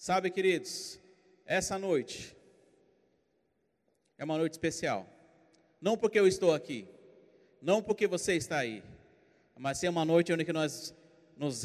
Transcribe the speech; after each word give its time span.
Sabe, 0.00 0.30
queridos, 0.30 0.96
essa 1.44 1.76
noite 1.76 2.36
é 4.16 4.22
uma 4.22 4.38
noite 4.38 4.52
especial. 4.52 5.04
Não 5.80 5.98
porque 5.98 6.20
eu 6.20 6.28
estou 6.28 6.54
aqui, 6.54 6.86
não 7.60 7.82
porque 7.82 8.06
você 8.06 8.34
está 8.34 8.58
aí, 8.58 8.84
mas 9.56 9.82
é 9.82 9.90
uma 9.90 10.04
noite 10.04 10.32
onde 10.32 10.52
nós 10.52 10.94
nos, 11.36 11.64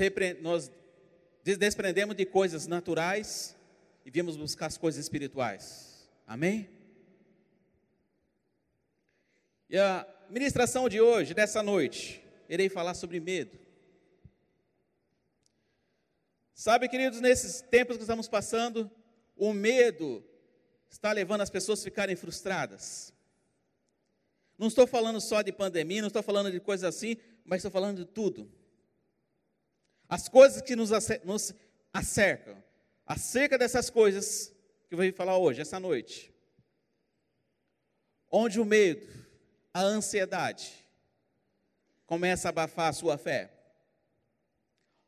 desprendemos 1.60 2.16
de 2.16 2.26
coisas 2.26 2.66
naturais 2.66 3.56
e 4.04 4.10
viemos 4.10 4.36
buscar 4.36 4.66
as 4.66 4.80
coisas 4.80 5.00
espirituais. 5.06 6.10
Amém? 6.26 6.68
E 9.70 9.78
a 9.78 10.08
ministração 10.28 10.90
de 10.90 11.00
hoje, 11.00 11.36
dessa 11.36 11.62
noite, 11.62 12.24
irei 12.50 12.68
falar 12.68 12.96
sobre 12.96 13.20
medo. 13.20 13.63
Sabe, 16.54 16.88
queridos, 16.88 17.20
nesses 17.20 17.62
tempos 17.62 17.98
que 17.98 18.04
estamos 18.04 18.28
passando, 18.28 18.90
o 19.36 19.52
medo 19.54 20.24
está 20.90 21.12
levando 21.12 21.42
as 21.42 21.50
pessoas 21.50 21.82
a 21.82 21.84
ficarem 21.84 22.16
frustradas. 22.16 23.12
Não 24.58 24.68
estou 24.68 24.86
falando 24.86 25.20
só 25.20 25.42
de 25.42 25.52
pandemia, 25.52 26.02
não 26.02 26.08
estou 26.08 26.22
falando 26.22 26.52
de 26.52 26.60
coisas 26.60 26.96
assim, 26.96 27.18
mas 27.44 27.58
estou 27.58 27.72
falando 27.72 27.98
de 27.98 28.06
tudo. 28.06 28.52
As 30.08 30.30
coisas 30.30 30.62
que 30.62 30.76
nos, 30.76 30.92
acercam. 31.92 32.64
Acerca 33.06 33.58
dessas 33.58 33.90
coisas 33.90 34.54
que 34.88 34.94
eu 34.94 34.98
vou 34.98 35.14
falar 35.14 35.38
hoje, 35.38 35.62
essa 35.62 35.80
noite. 35.80 36.32
Onde 38.30 38.60
o 38.60 38.66
medo, 38.66 39.08
a 39.74 39.82
ansiedade, 39.82 40.72
começa 42.06 42.48
a 42.48 42.50
abafar 42.50 42.90
a 42.90 42.94
sua 42.94 43.18
fé. 43.18 43.52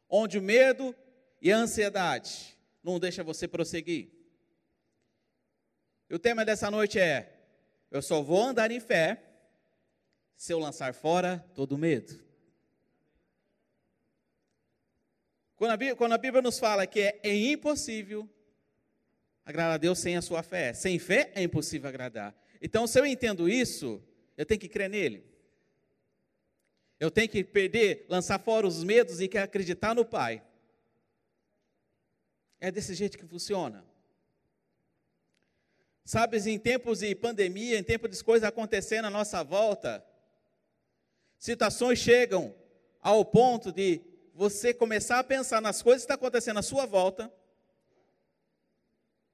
Onde 0.10 0.40
o 0.40 0.42
medo 0.42 0.96
e 1.46 1.52
a 1.52 1.60
ansiedade 1.60 2.58
não 2.84 3.00
deixa 3.00 3.24
você 3.24 3.48
prosseguir. 3.48 4.10
E 6.10 6.16
o 6.16 6.18
tema 6.18 6.44
dessa 6.44 6.72
noite 6.72 7.00
é: 7.00 7.40
eu 7.92 8.02
só 8.02 8.20
vou 8.24 8.42
andar 8.42 8.72
em 8.72 8.80
fé 8.80 9.22
se 10.36 10.52
eu 10.52 10.58
lançar 10.58 10.92
fora 10.96 11.38
todo 11.54 11.78
medo. 11.78 12.20
Quando 15.56 15.70
a, 15.70 15.78
Bíblia, 15.78 15.96
quando 15.96 16.14
a 16.14 16.18
Bíblia 16.18 16.42
nos 16.42 16.58
fala 16.58 16.88
que 16.88 17.00
é, 17.00 17.20
impossível 17.24 18.28
agradar 19.46 19.76
a 19.76 19.78
Deus 19.78 20.00
sem 20.00 20.18
a 20.18 20.24
sua 20.24 20.42
fé, 20.42 20.74
sem 20.74 20.98
fé 20.98 21.32
é 21.36 21.44
impossível 21.44 21.88
agradar. 21.88 22.36
Então, 22.60 22.88
se 22.88 23.00
eu 23.00 23.06
entendo 23.06 23.48
isso, 23.48 24.04
eu 24.36 24.48
tenho 24.48 24.60
que 24.60 24.68
crer 24.68 24.90
nele. 24.90 25.24
Eu 27.00 27.12
tenho 27.12 27.30
que 27.30 27.44
perder, 27.44 28.08
lançar 28.10 28.40
fora 28.40 28.66
os 28.66 28.84
medos 28.84 29.22
e 29.22 29.30
acreditar 29.38 29.94
no 29.94 30.04
Pai. 30.04 30.44
É 32.60 32.72
desse 32.72 32.94
jeito 32.94 33.18
que 33.18 33.26
funciona. 33.26 33.86
Sabe, 36.04 36.38
em 36.38 36.60
tempos 36.60 37.00
de 37.00 37.16
pandemia, 37.16 37.80
em 37.80 37.84
tempos 37.84 38.16
de 38.16 38.24
coisas 38.24 38.48
acontecendo 38.48 39.06
à 39.06 39.10
nossa 39.10 39.44
volta, 39.44 40.06
situações 41.38 41.98
chegam 41.98 42.56
ao 43.02 43.26
ponto 43.26 43.72
de 43.72 44.02
você 44.34 44.74
começar 44.74 45.20
a 45.20 45.24
pensar 45.24 45.62
nas 45.62 45.82
coisas 45.82 46.04
que 46.04 46.12
estão 46.12 46.16
acontecendo 46.16 46.60
à 46.60 46.62
sua 46.62 46.86
volta, 46.86 47.34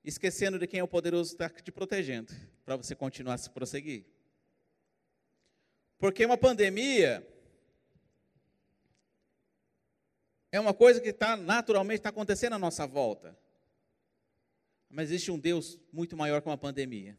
esquecendo 0.04 0.58
de 0.58 0.68
quem 0.68 0.80
é 0.80 0.84
o 0.84 0.88
poderoso 0.88 1.34
está 1.34 1.50
te 1.50 1.72
protegendo, 1.72 2.34
para 2.64 2.76
você 2.76 2.96
continuar 2.96 3.34
a 3.34 3.38
se 3.38 3.50
prosseguir. 3.50 4.06
Porque 5.98 6.26
uma 6.26 6.38
pandemia 6.38 7.28
é 10.52 10.60
uma 10.60 10.74
coisa 10.74 11.00
que 11.00 11.10
está 11.10 11.38
naturalmente 11.38 12.00
está 12.00 12.10
acontecendo 12.10 12.54
à 12.54 12.60
nossa 12.60 12.86
volta. 12.86 13.38
Mas 14.90 15.10
existe 15.10 15.32
um 15.32 15.40
Deus 15.40 15.80
muito 15.92 16.18
maior 16.18 16.42
que 16.42 16.50
uma 16.50 16.58
pandemia. 16.58 17.18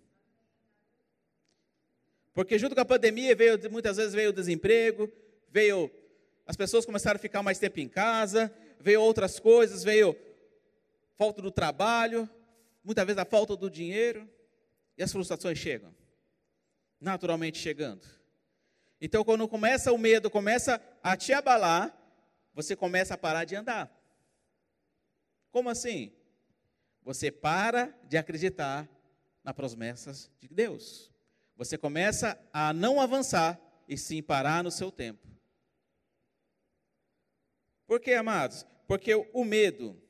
Porque 2.34 2.58
junto 2.58 2.74
com 2.74 2.80
a 2.80 2.84
pandemia 2.84 3.34
veio, 3.34 3.58
muitas 3.70 3.96
vezes 3.96 4.12
veio 4.12 4.30
o 4.30 4.32
desemprego, 4.32 5.10
veio 5.48 5.90
as 6.46 6.56
pessoas 6.56 6.84
começaram 6.84 7.16
a 7.16 7.20
ficar 7.20 7.42
mais 7.42 7.58
tempo 7.58 7.80
em 7.80 7.88
casa, 7.88 8.52
veio 8.80 9.00
outras 9.00 9.38
coisas, 9.38 9.84
veio 9.84 10.16
falta 11.16 11.40
do 11.40 11.50
trabalho, 11.50 12.28
muitas 12.84 13.06
vezes 13.06 13.18
a 13.18 13.24
falta 13.24 13.56
do 13.56 13.70
dinheiro, 13.70 14.28
e 14.98 15.02
as 15.02 15.12
frustrações 15.12 15.56
chegam. 15.56 15.94
Naturalmente 17.00 17.58
chegando. 17.58 18.06
Então, 19.00 19.24
quando 19.24 19.46
começa 19.48 19.92
o 19.92 19.98
medo, 19.98 20.30
começa 20.30 20.80
a 21.02 21.16
te 21.16 21.32
abalar, 21.32 21.96
você 22.54 22.76
começa 22.76 23.14
a 23.14 23.18
parar 23.18 23.44
de 23.44 23.56
andar. 23.56 23.90
Como 25.50 25.68
assim? 25.68 26.12
Você 27.02 27.30
para 27.30 27.94
de 28.04 28.16
acreditar 28.16 28.88
nas 29.42 29.54
promessas 29.54 30.30
de 30.38 30.48
Deus. 30.48 31.10
Você 31.56 31.76
começa 31.76 32.38
a 32.52 32.72
não 32.72 33.00
avançar 33.00 33.60
e 33.88 33.96
sim 33.96 34.22
parar 34.22 34.62
no 34.62 34.70
seu 34.70 34.90
tempo. 34.90 35.26
Por 37.86 38.00
que, 38.00 38.12
amados? 38.12 38.64
Porque 38.86 39.14
o 39.14 39.44
medo 39.44 40.00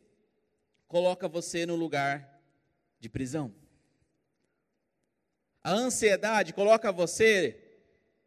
coloca 0.87 1.27
você 1.27 1.67
no 1.67 1.75
lugar 1.75 2.41
de 3.01 3.09
prisão. 3.09 3.55
A 5.65 5.73
ansiedade 5.73 6.53
coloca 6.53 6.93
você 6.93 7.59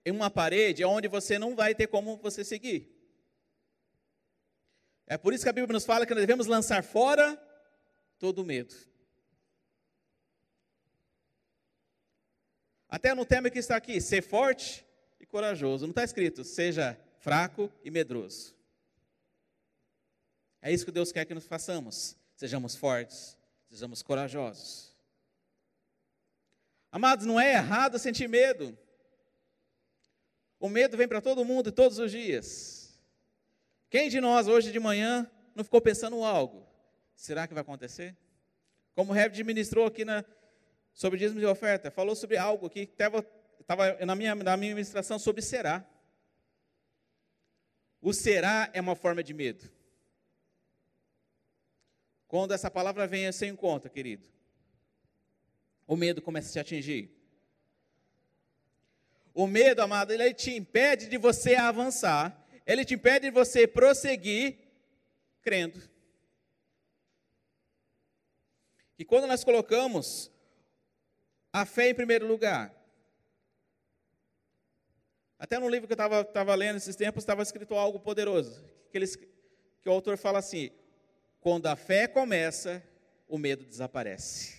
em 0.05 0.11
uma 0.11 0.29
parede 0.29 0.83
onde 0.83 1.07
você 1.07 1.37
não 1.37 1.55
vai 1.55 1.75
ter 1.75 1.87
como 1.87 2.17
você 2.17 2.43
seguir. 2.43 2.94
É 5.07 5.17
por 5.17 5.33
isso 5.33 5.43
que 5.43 5.49
a 5.49 5.53
Bíblia 5.53 5.73
nos 5.73 5.85
fala 5.85 6.05
que 6.05 6.13
nós 6.13 6.21
devemos 6.21 6.47
lançar 6.47 6.83
fora 6.83 7.39
todo 8.17 8.43
medo. 8.43 8.75
Até 12.89 13.13
no 13.13 13.25
tema 13.25 13.49
que 13.49 13.59
está 13.59 13.75
aqui, 13.75 13.99
ser 13.99 14.21
forte 14.21 14.85
e 15.19 15.25
corajoso. 15.25 15.85
Não 15.85 15.91
está 15.91 16.03
escrito, 16.03 16.43
seja 16.43 16.99
fraco 17.19 17.71
e 17.83 17.91
medroso. 17.91 18.55
É 20.61 20.71
isso 20.71 20.85
que 20.85 20.91
Deus 20.91 21.11
quer 21.11 21.25
que 21.25 21.33
nós 21.33 21.45
façamos. 21.45 22.15
Sejamos 22.35 22.75
fortes, 22.75 23.37
sejamos 23.69 24.01
corajosos. 24.01 24.95
Amados, 26.91 27.25
não 27.25 27.39
é 27.39 27.53
errado 27.53 27.99
sentir 27.99 28.27
medo. 28.27 28.77
O 30.59 30.69
medo 30.69 30.97
vem 30.97 31.07
para 31.07 31.21
todo 31.21 31.45
mundo 31.45 31.71
todos 31.71 31.99
os 31.99 32.11
dias. 32.11 32.74
Quem 33.95 34.09
de 34.09 34.19
nós 34.19 34.49
hoje 34.49 34.73
de 34.73 34.77
manhã 34.77 35.25
não 35.55 35.63
ficou 35.63 35.79
pensando 35.79 36.21
algo? 36.21 36.67
Será 37.15 37.47
que 37.47 37.53
vai 37.53 37.61
acontecer? 37.61 38.13
Como 38.93 39.13
o 39.13 39.15
Herbert 39.15 39.45
ministrou 39.45 39.85
aqui 39.85 40.03
na, 40.03 40.25
sobre 40.93 41.17
dízimo 41.17 41.39
de 41.39 41.45
oferta, 41.45 41.89
falou 41.89 42.13
sobre 42.13 42.35
algo 42.35 42.69
que 42.69 42.81
estava 42.81 43.25
na 44.05 44.13
minha, 44.13 44.35
na 44.35 44.57
minha 44.57 44.75
ministração 44.75 45.17
sobre 45.17 45.41
será. 45.41 45.81
O 48.01 48.11
será 48.11 48.69
é 48.73 48.81
uma 48.81 48.97
forma 48.97 49.23
de 49.23 49.33
medo. 49.33 49.63
Quando 52.27 52.53
essa 52.53 52.69
palavra 52.69 53.07
vem 53.07 53.31
sem 53.31 53.55
conta, 53.55 53.87
querido, 53.87 54.27
o 55.87 55.95
medo 55.95 56.21
começa 56.21 56.49
a 56.49 56.51
te 56.51 56.59
atingir. 56.59 57.17
O 59.33 59.47
medo, 59.47 59.81
amado, 59.81 60.11
ele 60.11 60.33
te 60.33 60.51
impede 60.53 61.07
de 61.07 61.17
você 61.17 61.55
avançar, 61.55 62.44
ele 62.65 62.83
te 62.83 62.95
impede 62.95 63.27
de 63.27 63.31
você 63.31 63.67
prosseguir 63.67 64.57
crendo. 65.41 65.81
E 68.97 69.05
quando 69.05 69.27
nós 69.27 69.43
colocamos 69.43 70.31
a 71.51 71.65
fé 71.65 71.89
em 71.89 71.93
primeiro 71.93 72.25
lugar, 72.25 72.73
até 75.37 75.59
no 75.59 75.69
livro 75.69 75.87
que 75.87 75.93
eu 75.93 76.21
estava 76.21 76.55
lendo 76.55 76.77
esses 76.77 76.95
tempos, 76.95 77.21
estava 77.21 77.43
escrito 77.43 77.75
algo 77.75 77.99
poderoso, 77.99 78.63
que, 78.89 78.97
eles, 78.97 79.15
que 79.15 79.89
o 79.89 79.91
autor 79.91 80.17
fala 80.17 80.39
assim, 80.39 80.71
quando 81.39 81.67
a 81.67 81.75
fé 81.75 82.07
começa, 82.07 82.81
o 83.27 83.37
medo 83.37 83.65
desaparece. 83.65 84.55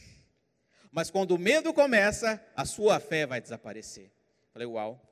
Mas 0.93 1.11
quando 1.11 1.33
o 1.33 1.39
medo 1.39 1.75
começa, 1.75 2.43
a 2.55 2.65
sua 2.65 3.01
fé 3.01 3.27
vai 3.27 3.41
desaparecer. 3.41 4.11
Falei, 4.53 4.67
uau. 4.67 5.03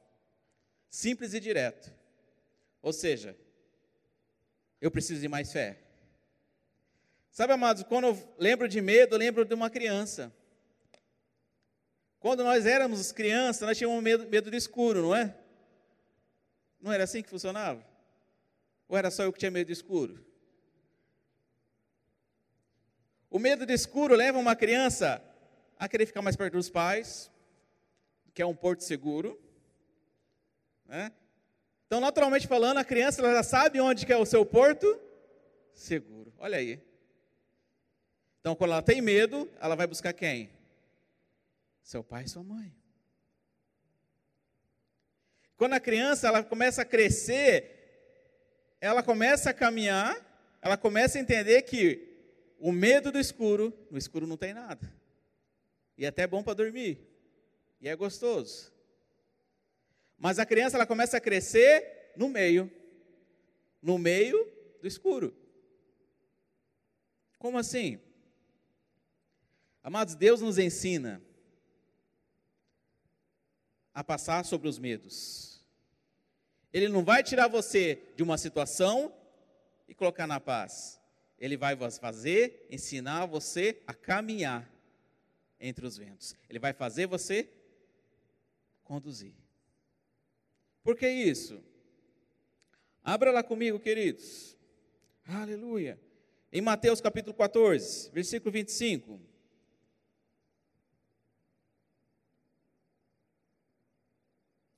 Simples 0.88 1.34
e 1.34 1.40
direto. 1.40 1.92
Ou 2.84 2.92
seja, 2.92 3.34
eu 4.78 4.90
preciso 4.90 5.18
de 5.18 5.26
mais 5.26 5.50
fé. 5.50 5.78
Sabe, 7.30 7.54
amados, 7.54 7.82
quando 7.82 8.08
eu 8.08 8.34
lembro 8.38 8.68
de 8.68 8.78
medo, 8.82 9.14
eu 9.14 9.18
lembro 9.18 9.42
de 9.42 9.54
uma 9.54 9.70
criança. 9.70 10.30
Quando 12.20 12.44
nós 12.44 12.66
éramos 12.66 13.10
crianças, 13.10 13.66
nós 13.66 13.78
tínhamos 13.78 14.02
medo, 14.02 14.28
medo 14.28 14.50
do 14.50 14.56
escuro, 14.56 15.00
não 15.00 15.14
é? 15.14 15.34
Não 16.78 16.92
era 16.92 17.04
assim 17.04 17.22
que 17.22 17.30
funcionava? 17.30 17.82
Ou 18.86 18.98
era 18.98 19.10
só 19.10 19.22
eu 19.22 19.32
que 19.32 19.38
tinha 19.38 19.50
medo 19.50 19.68
do 19.68 19.72
escuro? 19.72 20.22
O 23.30 23.38
medo 23.38 23.64
do 23.64 23.72
escuro 23.72 24.14
leva 24.14 24.38
uma 24.38 24.54
criança 24.54 25.24
a 25.78 25.88
querer 25.88 26.04
ficar 26.04 26.20
mais 26.20 26.36
perto 26.36 26.52
dos 26.52 26.68
pais, 26.68 27.30
que 28.34 28.42
é 28.42 28.46
um 28.46 28.54
porto 28.54 28.84
seguro. 28.84 29.40
Né? 30.84 31.10
Então, 31.86 32.00
naturalmente 32.00 32.46
falando, 32.46 32.78
a 32.78 32.84
criança 32.84 33.22
já 33.22 33.42
sabe 33.42 33.80
onde 33.80 34.10
é 34.10 34.16
o 34.16 34.26
seu 34.26 34.44
porto 34.44 35.00
seguro. 35.72 36.32
Olha 36.38 36.58
aí. 36.58 36.80
Então, 38.40 38.54
quando 38.54 38.72
ela 38.72 38.82
tem 38.82 39.00
medo, 39.00 39.50
ela 39.60 39.74
vai 39.74 39.86
buscar 39.86 40.12
quem? 40.12 40.50
Seu 41.82 42.02
pai 42.02 42.24
e 42.24 42.28
sua 42.28 42.42
mãe. 42.42 42.74
Quando 45.56 45.74
a 45.74 45.80
criança 45.80 46.28
ela 46.28 46.42
começa 46.42 46.82
a 46.82 46.84
crescer, 46.84 48.76
ela 48.80 49.02
começa 49.02 49.50
a 49.50 49.54
caminhar, 49.54 50.14
ela 50.60 50.76
começa 50.76 51.16
a 51.16 51.20
entender 51.20 51.62
que 51.62 52.12
o 52.58 52.72
medo 52.72 53.12
do 53.12 53.18
escuro, 53.18 53.72
no 53.90 53.96
escuro 53.96 54.26
não 54.26 54.36
tem 54.36 54.52
nada. 54.52 54.92
E 55.96 56.04
é 56.04 56.08
até 56.08 56.26
bom 56.26 56.42
para 56.42 56.54
dormir. 56.54 57.00
E 57.80 57.88
é 57.88 57.94
gostoso. 57.94 58.73
Mas 60.24 60.38
a 60.38 60.46
criança 60.46 60.78
ela 60.78 60.86
começa 60.86 61.18
a 61.18 61.20
crescer 61.20 62.14
no 62.16 62.30
meio. 62.30 62.72
No 63.82 63.98
meio 63.98 64.50
do 64.80 64.88
escuro. 64.88 65.36
Como 67.38 67.58
assim? 67.58 68.00
Amados, 69.82 70.14
Deus 70.14 70.40
nos 70.40 70.56
ensina 70.56 71.20
a 73.92 74.02
passar 74.02 74.46
sobre 74.46 74.66
os 74.66 74.78
medos. 74.78 75.62
Ele 76.72 76.88
não 76.88 77.04
vai 77.04 77.22
tirar 77.22 77.46
você 77.46 78.02
de 78.16 78.22
uma 78.22 78.38
situação 78.38 79.14
e 79.86 79.94
colocar 79.94 80.26
na 80.26 80.40
paz. 80.40 80.98
Ele 81.38 81.58
vai 81.58 81.76
fazer, 82.00 82.66
ensinar 82.70 83.26
você 83.26 83.82
a 83.86 83.92
caminhar 83.92 84.66
entre 85.60 85.84
os 85.84 85.98
ventos. 85.98 86.34
Ele 86.48 86.58
vai 86.58 86.72
fazer 86.72 87.06
você 87.06 87.46
conduzir. 88.84 89.43
Por 90.84 90.96
que 90.96 91.08
isso? 91.08 91.64
Abra 93.02 93.32
lá 93.32 93.42
comigo, 93.42 93.80
queridos. 93.80 94.54
Aleluia. 95.26 95.98
Em 96.52 96.60
Mateus 96.60 97.00
capítulo 97.00 97.34
14, 97.34 98.10
versículo 98.10 98.52
25. 98.52 99.18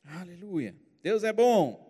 Aleluia. 0.04 0.76
Deus 1.02 1.24
é 1.24 1.32
bom. 1.32 1.84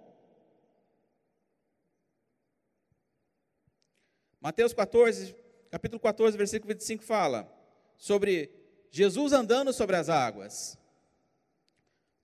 Mateus 4.41 4.73
14, 4.73 5.37
capítulo 5.71 6.01
14, 6.01 6.39
versículo 6.39 6.73
25 6.73 7.05
fala 7.05 7.53
sobre 7.99 8.51
Jesus 8.91 9.35
andando 9.35 9.75
sobre 9.75 9.97
as 9.97 10.09
águas. 10.09 10.79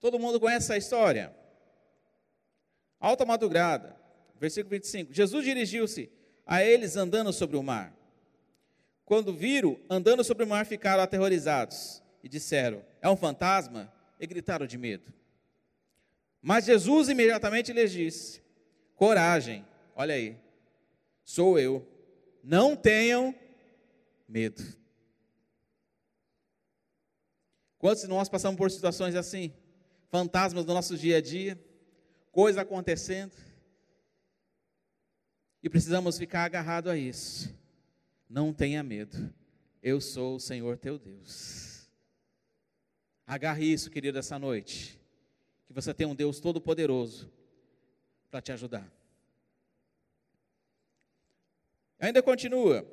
Todo 0.00 0.18
mundo 0.18 0.40
conhece 0.40 0.66
essa 0.66 0.76
história. 0.78 1.41
Alta 3.02 3.26
madrugada, 3.26 3.96
versículo 4.38 4.70
25. 4.70 5.12
Jesus 5.12 5.44
dirigiu-se 5.44 6.08
a 6.46 6.62
eles 6.62 6.96
andando 6.96 7.32
sobre 7.32 7.56
o 7.56 7.62
mar. 7.62 7.92
Quando 9.04 9.34
viram 9.34 9.76
andando 9.90 10.22
sobre 10.22 10.44
o 10.44 10.46
mar, 10.46 10.64
ficaram 10.64 11.02
aterrorizados 11.02 12.00
e 12.22 12.28
disseram: 12.28 12.80
É 13.00 13.10
um 13.10 13.16
fantasma? 13.16 13.92
E 14.20 14.26
gritaram 14.26 14.68
de 14.68 14.78
medo. 14.78 15.12
Mas 16.40 16.64
Jesus 16.64 17.08
imediatamente 17.08 17.72
lhes 17.72 17.90
disse: 17.90 18.40
Coragem, 18.94 19.66
olha 19.96 20.14
aí, 20.14 20.36
sou 21.24 21.58
eu, 21.58 21.84
não 22.40 22.76
tenham 22.76 23.34
medo. 24.28 24.62
Quantos 27.78 28.02
de 28.02 28.08
nós 28.08 28.28
passamos 28.28 28.56
por 28.56 28.70
situações 28.70 29.16
assim? 29.16 29.52
Fantasmas 30.08 30.64
do 30.64 30.72
nosso 30.72 30.96
dia 30.96 31.16
a 31.16 31.20
dia, 31.20 31.58
coisas 32.32 32.60
acontecendo, 32.60 33.36
e 35.62 35.70
precisamos 35.70 36.18
ficar 36.18 36.44
agarrado 36.44 36.90
a 36.90 36.96
isso. 36.96 37.54
Não 38.28 38.52
tenha 38.52 38.82
medo, 38.82 39.32
eu 39.80 40.00
sou 40.00 40.36
o 40.36 40.40
Senhor 40.40 40.76
teu 40.76 40.98
Deus. 40.98 41.88
Agarre 43.24 43.64
isso, 43.64 43.90
querido, 43.90 44.18
essa 44.18 44.38
noite 44.38 44.98
que 45.66 45.72
você 45.72 45.94
tem 45.94 46.06
um 46.06 46.14
Deus 46.14 46.40
todo-poderoso 46.40 47.30
para 48.30 48.42
te 48.42 48.50
ajudar. 48.50 48.90
Ainda 51.98 52.22
continua. 52.22 52.84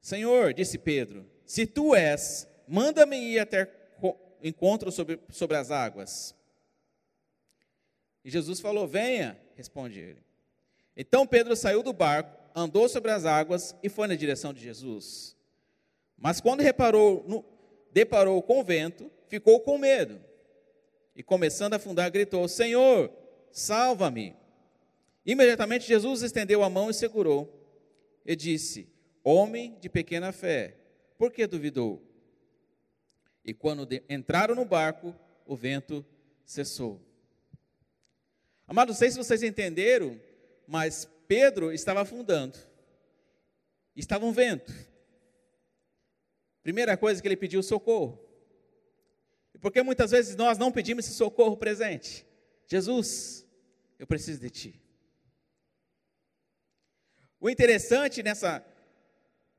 Senhor, 0.00 0.52
disse 0.52 0.76
Pedro, 0.76 1.24
se 1.46 1.66
tu 1.66 1.94
és, 1.94 2.46
manda-me 2.68 3.16
ir 3.16 3.38
até 3.38 3.64
encontro 4.42 4.90
sobre, 4.90 5.20
sobre 5.30 5.56
as 5.56 5.70
águas. 5.70 6.34
E 8.24 8.30
Jesus 8.30 8.60
falou: 8.60 8.86
Venha, 8.86 9.40
responde 9.54 9.98
ele. 9.98 10.22
Então 10.96 11.26
Pedro 11.26 11.56
saiu 11.56 11.82
do 11.82 11.92
barco, 11.92 12.36
andou 12.54 12.88
sobre 12.88 13.10
as 13.10 13.24
águas 13.24 13.74
e 13.82 13.88
foi 13.88 14.06
na 14.06 14.14
direção 14.14 14.52
de 14.52 14.60
Jesus. 14.60 15.36
Mas 16.16 16.40
quando 16.40 16.60
reparou 16.60 17.24
no, 17.26 17.44
deparou 17.92 18.42
com 18.42 18.60
o 18.60 18.64
vento, 18.64 19.10
ficou 19.28 19.60
com 19.60 19.78
medo. 19.78 20.20
E 21.16 21.22
começando 21.22 21.72
a 21.72 21.76
afundar, 21.76 22.10
gritou: 22.10 22.46
Senhor, 22.48 23.10
salva-me. 23.50 24.36
Imediatamente 25.24 25.86
Jesus 25.86 26.22
estendeu 26.22 26.62
a 26.62 26.70
mão 26.70 26.90
e 26.90 26.94
segurou. 26.94 27.48
E 28.24 28.36
disse: 28.36 28.88
Homem 29.24 29.76
de 29.80 29.88
pequena 29.88 30.32
fé, 30.32 30.76
por 31.16 31.32
que 31.32 31.46
duvidou? 31.46 32.09
E 33.44 33.54
quando 33.54 33.88
entraram 34.08 34.54
no 34.54 34.64
barco, 34.64 35.14
o 35.46 35.56
vento 35.56 36.04
cessou. 36.44 37.00
Amados, 38.66 38.94
não 38.94 38.98
sei 38.98 39.10
se 39.10 39.16
vocês 39.16 39.42
entenderam, 39.42 40.20
mas 40.66 41.08
Pedro 41.26 41.72
estava 41.72 42.02
afundando. 42.02 42.58
Estava 43.96 44.24
um 44.24 44.32
vento. 44.32 44.72
Primeira 46.62 46.96
coisa 46.96 47.20
que 47.20 47.26
ele 47.26 47.36
pediu 47.36 47.62
socorro. 47.62 48.20
E 49.54 49.58
por 49.58 49.72
que 49.72 49.82
muitas 49.82 50.10
vezes 50.10 50.36
nós 50.36 50.58
não 50.58 50.70
pedimos 50.70 51.04
esse 51.04 51.14
socorro 51.14 51.56
presente? 51.56 52.26
Jesus, 52.66 53.46
eu 53.98 54.06
preciso 54.06 54.40
de 54.40 54.50
ti. 54.50 54.80
O 57.40 57.48
interessante 57.48 58.22
nessa, 58.22 58.64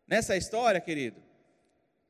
nessa 0.07 0.37
história, 0.37 0.79
querido, 0.79 1.21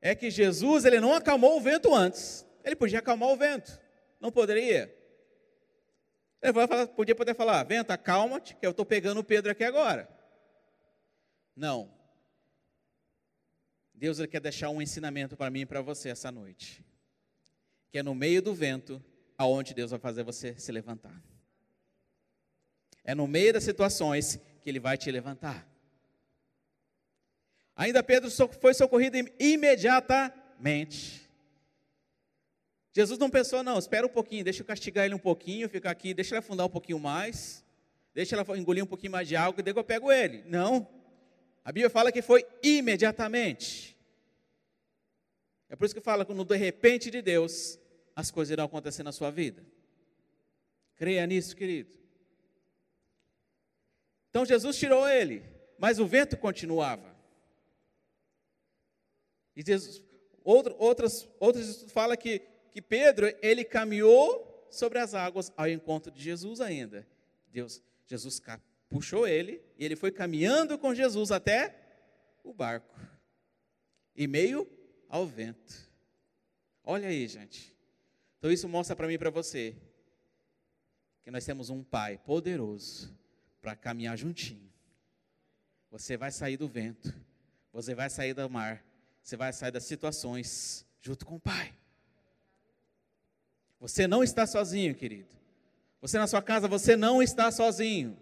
é 0.02 0.16
que 0.16 0.32
Jesus 0.32 0.84
ele 0.84 1.00
não 1.00 1.14
acalmou 1.14 1.58
o 1.58 1.62
vento 1.62 1.94
antes. 1.94 2.46
Ele 2.64 2.76
podia 2.76 3.00
acalmar 3.00 3.30
o 3.30 3.38
vento, 3.38 3.80
não 4.20 4.32
poderia. 4.32 4.94
Ele 6.42 6.54
podia 6.96 7.16
poder 7.16 7.36
falar, 7.36 7.64
vento, 7.64 7.92
acalma-te, 7.92 8.56
que 8.56 8.66
eu 8.66 8.72
estou 8.72 8.86
pegando 8.86 9.20
o 9.20 9.24
Pedro 9.24 9.52
aqui 9.52 9.64
agora. 9.64 10.10
Não. 11.56 11.94
Deus 13.94 14.18
ele 14.18 14.28
quer 14.28 14.40
deixar 14.40 14.70
um 14.72 14.82
ensinamento 14.82 15.38
para 15.38 15.52
mim 15.52 15.62
e 15.62 15.66
para 15.66 15.82
você 15.82 16.10
essa 16.10 16.32
noite. 16.32 16.84
Que 17.92 18.00
é 18.00 18.04
no 18.04 18.16
meio 18.16 18.42
do 18.42 18.56
vento 18.56 19.04
aonde 19.38 19.76
Deus 19.76 19.92
vai 19.92 20.00
fazer 20.00 20.24
você 20.24 20.58
se 20.58 20.72
levantar. 20.72 21.22
É 23.04 23.14
no 23.14 23.28
meio 23.28 23.54
das 23.54 23.64
situações 23.64 24.40
que 24.64 24.70
ele 24.70 24.80
vai 24.80 24.98
te 24.98 25.12
levantar. 25.12 25.68
Ainda 27.76 28.04
Pedro 28.04 28.30
foi 28.60 28.74
socorrido 28.74 29.18
imediatamente. 29.40 31.22
Jesus 32.94 33.18
não 33.18 33.30
pensou, 33.30 33.64
não, 33.64 33.80
espera 33.80 34.06
um 34.06 34.10
pouquinho, 34.10 34.44
deixa 34.44 34.62
eu 34.62 34.66
castigar 34.66 35.06
ele 35.06 35.16
um 35.16 35.20
pouquinho, 35.20 35.70
ficar 35.70 35.92
aqui, 35.92 36.14
deixa 36.14 36.36
ele 36.36 36.40
afundar 36.40 36.66
um 36.66 36.70
pouquinho 36.70 37.00
mais, 37.00 37.64
deixa 38.14 38.36
ele 38.36 38.60
engolir 38.60 38.84
um 38.84 38.88
pouquinho 38.88 39.14
mais 39.14 39.28
de 39.28 39.36
água, 39.36 39.62
e 39.62 39.64
daí 39.64 39.74
eu 39.76 39.84
pego 39.84 40.12
ele. 40.12 40.44
Não. 40.46 40.88
A 41.64 41.72
Bíblia 41.72 41.90
fala 41.90 42.12
que 42.12 42.22
foi 42.22 42.46
imediatamente. 42.62 43.98
É 45.70 45.76
por 45.76 45.86
isso 45.86 45.96
que 45.96 46.02
fala 46.02 46.26
que 46.26 46.34
no 46.34 46.44
de 46.44 46.58
repente 46.58 47.10
de 47.10 47.22
Deus, 47.22 47.80
as 48.14 48.30
coisas 48.30 48.52
irão 48.52 48.66
acontecer 48.66 49.04
na 49.04 49.14
sua 49.14 49.32
vida. 49.32 49.66
Creia 50.98 51.26
nisso, 51.26 51.56
querido. 51.56 51.98
Então 54.30 54.46
Jesus 54.46 54.78
tirou 54.78 55.08
ele, 55.08 55.44
mas 55.78 55.98
o 55.98 56.06
vento 56.06 56.36
continuava. 56.36 57.11
E 59.56 59.64
Jesus, 59.66 60.04
outro, 60.44 60.76
outras, 60.78 61.28
outros 61.40 61.68
estudos 61.68 61.94
falam 61.94 62.16
que, 62.18 62.40
que 62.72 62.82
Pedro, 62.82 63.34
ele 63.42 63.64
caminhou 63.64 64.68
sobre 64.70 65.00
as 65.00 65.14
águas 65.14 65.52
ao 65.58 65.68
encontro 65.68 66.12
de 66.12 66.22
Jesus 66.22 66.62
ainda. 66.62 67.08
Deus, 67.52 67.82
Jesus 68.08 68.42
puxou 68.90 69.28
ele 69.28 69.62
e 69.78 69.86
ele 69.86 69.96
foi 69.96 70.12
caminhando 70.12 70.78
com 70.78 70.96
Jesus 70.96 71.32
até 71.32 71.76
o 72.44 72.54
barco. 72.54 72.98
E 74.16 74.28
meio 74.28 74.68
ao 75.08 75.26
vento. 75.26 75.90
Olha 76.84 77.08
aí, 77.08 77.28
gente. 77.28 77.76
Então 78.38 78.52
isso 78.52 78.68
mostra 78.68 78.96
para 78.96 79.08
mim 79.08 79.14
e 79.14 79.18
para 79.18 79.30
você 79.30 79.76
que 81.24 81.30
nós 81.30 81.46
temos 81.46 81.70
um 81.70 81.84
Pai 81.84 82.18
poderoso 82.18 83.16
para 83.62 83.76
caminhar 83.76 84.18
juntinho. 84.18 84.72
Você 85.92 86.18
vai 86.18 86.32
sair 86.32 86.58
do 86.58 86.68
vento, 86.68 87.14
você 87.72 87.94
vai 87.94 88.10
sair 88.10 88.34
do 88.34 88.50
mar, 88.50 88.84
você 89.22 89.38
vai 89.38 89.54
sair 89.54 89.72
das 89.72 89.84
situações 89.84 90.86
junto 91.02 91.26
com 91.26 91.36
o 91.36 91.40
Pai. 91.40 91.74
Você 93.80 94.08
não 94.08 94.24
está 94.24 94.46
sozinho, 94.46 94.94
querido. 94.94 95.36
Você 96.02 96.18
na 96.18 96.28
sua 96.28 96.42
casa, 96.42 96.68
você 96.68 96.96
não 96.96 97.22
está 97.22 97.52
sozinho. 97.52 98.18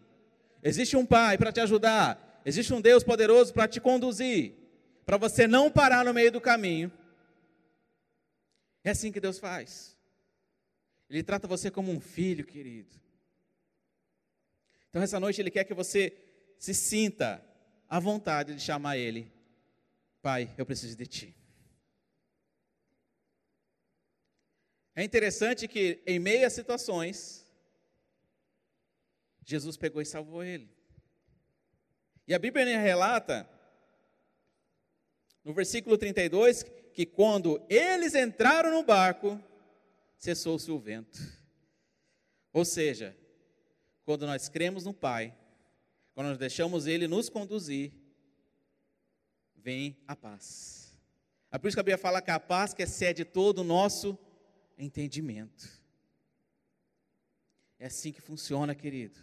Existe 0.64 0.96
um 0.98 1.06
Pai 1.06 1.38
para 1.38 1.52
te 1.52 1.60
ajudar. 1.60 2.42
existe 2.46 2.74
um 2.74 2.82
Deus 2.82 3.04
poderoso 3.04 3.54
para 3.54 3.68
te 3.68 3.80
conduzir, 3.82 4.54
para 5.06 5.18
você 5.18 5.48
não 5.48 5.70
parar 5.70 6.06
no 6.06 6.14
meio 6.14 6.32
do 6.32 6.42
caminho. 6.42 6.92
É 8.84 8.92
assim 8.92 9.12
que 9.12 9.20
Deus 9.20 9.38
faz. 9.38 9.98
Ele 11.10 11.24
trata 11.24 11.48
você 11.48 11.70
como 11.72 11.92
um 11.92 12.00
filho, 12.00 12.46
querido. 12.46 12.96
Então, 14.90 15.02
essa 15.02 15.20
noite, 15.20 15.42
Ele 15.42 15.52
quer 15.52 15.64
que 15.64 15.74
você 15.74 16.14
se 16.58 16.74
sinta 16.74 17.44
à 17.88 18.00
vontade 18.00 18.56
de 18.56 18.62
chamar 18.62 18.98
Ele, 18.98 19.32
Pai, 20.22 20.54
eu 20.58 20.66
preciso 20.66 20.96
de 20.98 21.08
Ti. 21.08 21.36
É 24.96 25.04
interessante 25.04 25.68
que, 25.68 26.04
em 26.06 26.20
meio 26.20 26.46
a 26.46 26.50
situações, 26.50 27.50
Jesus 29.46 29.78
pegou 29.78 30.02
e 30.02 30.06
salvou 30.06 30.44
ele. 30.44 30.70
E 32.28 32.34
a 32.34 32.40
Bíblia 32.40 32.78
relata, 32.78 33.50
no 35.44 35.54
versículo 35.54 35.98
32, 35.98 36.64
que 36.94 37.06
quando 37.06 37.66
eles 37.70 38.14
entraram 38.14 38.72
no 38.72 38.84
barco, 38.84 39.42
cessou-se 40.18 40.70
o 40.70 40.78
vento. 40.78 41.20
Ou 42.52 42.66
seja, 42.66 43.18
quando 44.04 44.28
nós 44.28 44.50
cremos 44.50 44.84
no 44.84 44.94
Pai, 44.94 45.34
quando 46.14 46.28
nós 46.28 46.38
deixamos 46.38 46.86
Ele 46.86 47.08
nos 47.08 47.30
conduzir, 47.30 47.94
vem 49.64 49.98
a 50.08 50.16
paz. 50.16 50.98
É 51.52 51.58
por 51.58 51.68
isso 51.68 51.76
que 51.76 51.82
a 51.82 51.84
Bíblia 51.84 51.98
fala 51.98 52.22
que 52.22 52.32
a 52.32 52.40
paz 52.40 52.74
que 52.74 52.84
excede 52.84 53.26
todo 53.26 53.60
o 53.60 53.64
nosso 53.64 54.18
entendimento. 54.78 55.68
É 57.80 57.88
assim 57.88 58.12
que 58.12 58.22
funciona, 58.22 58.76
querido. 58.76 59.20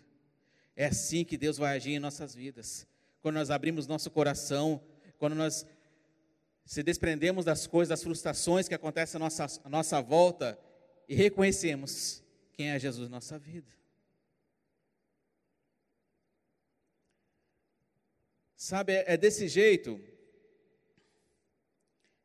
É 0.74 0.86
assim 0.86 1.24
que 1.24 1.36
Deus 1.36 1.56
vai 1.56 1.76
agir 1.76 1.92
em 1.92 1.98
nossas 1.98 2.34
vidas. 2.34 2.86
Quando 3.20 3.36
nós 3.36 3.50
abrimos 3.50 3.86
nosso 3.86 4.10
coração, 4.10 4.82
quando 5.18 5.34
nós 5.34 5.66
se 6.64 6.82
desprendemos 6.82 7.44
das 7.44 7.66
coisas, 7.66 7.90
das 7.90 8.02
frustrações 8.02 8.66
que 8.66 8.74
acontecem 8.74 9.16
à 9.16 9.20
nossa, 9.20 9.46
à 9.64 9.68
nossa 9.68 10.00
volta 10.02 10.58
e 11.08 11.14
reconhecemos 11.14 12.22
quem 12.52 12.70
é 12.70 12.78
Jesus 12.78 13.08
na 13.08 13.16
nossa 13.16 13.38
vida. 13.38 13.70
Sabe, 18.56 18.94
é, 18.94 19.14
é 19.14 19.16
desse 19.16 19.46
jeito 19.46 20.00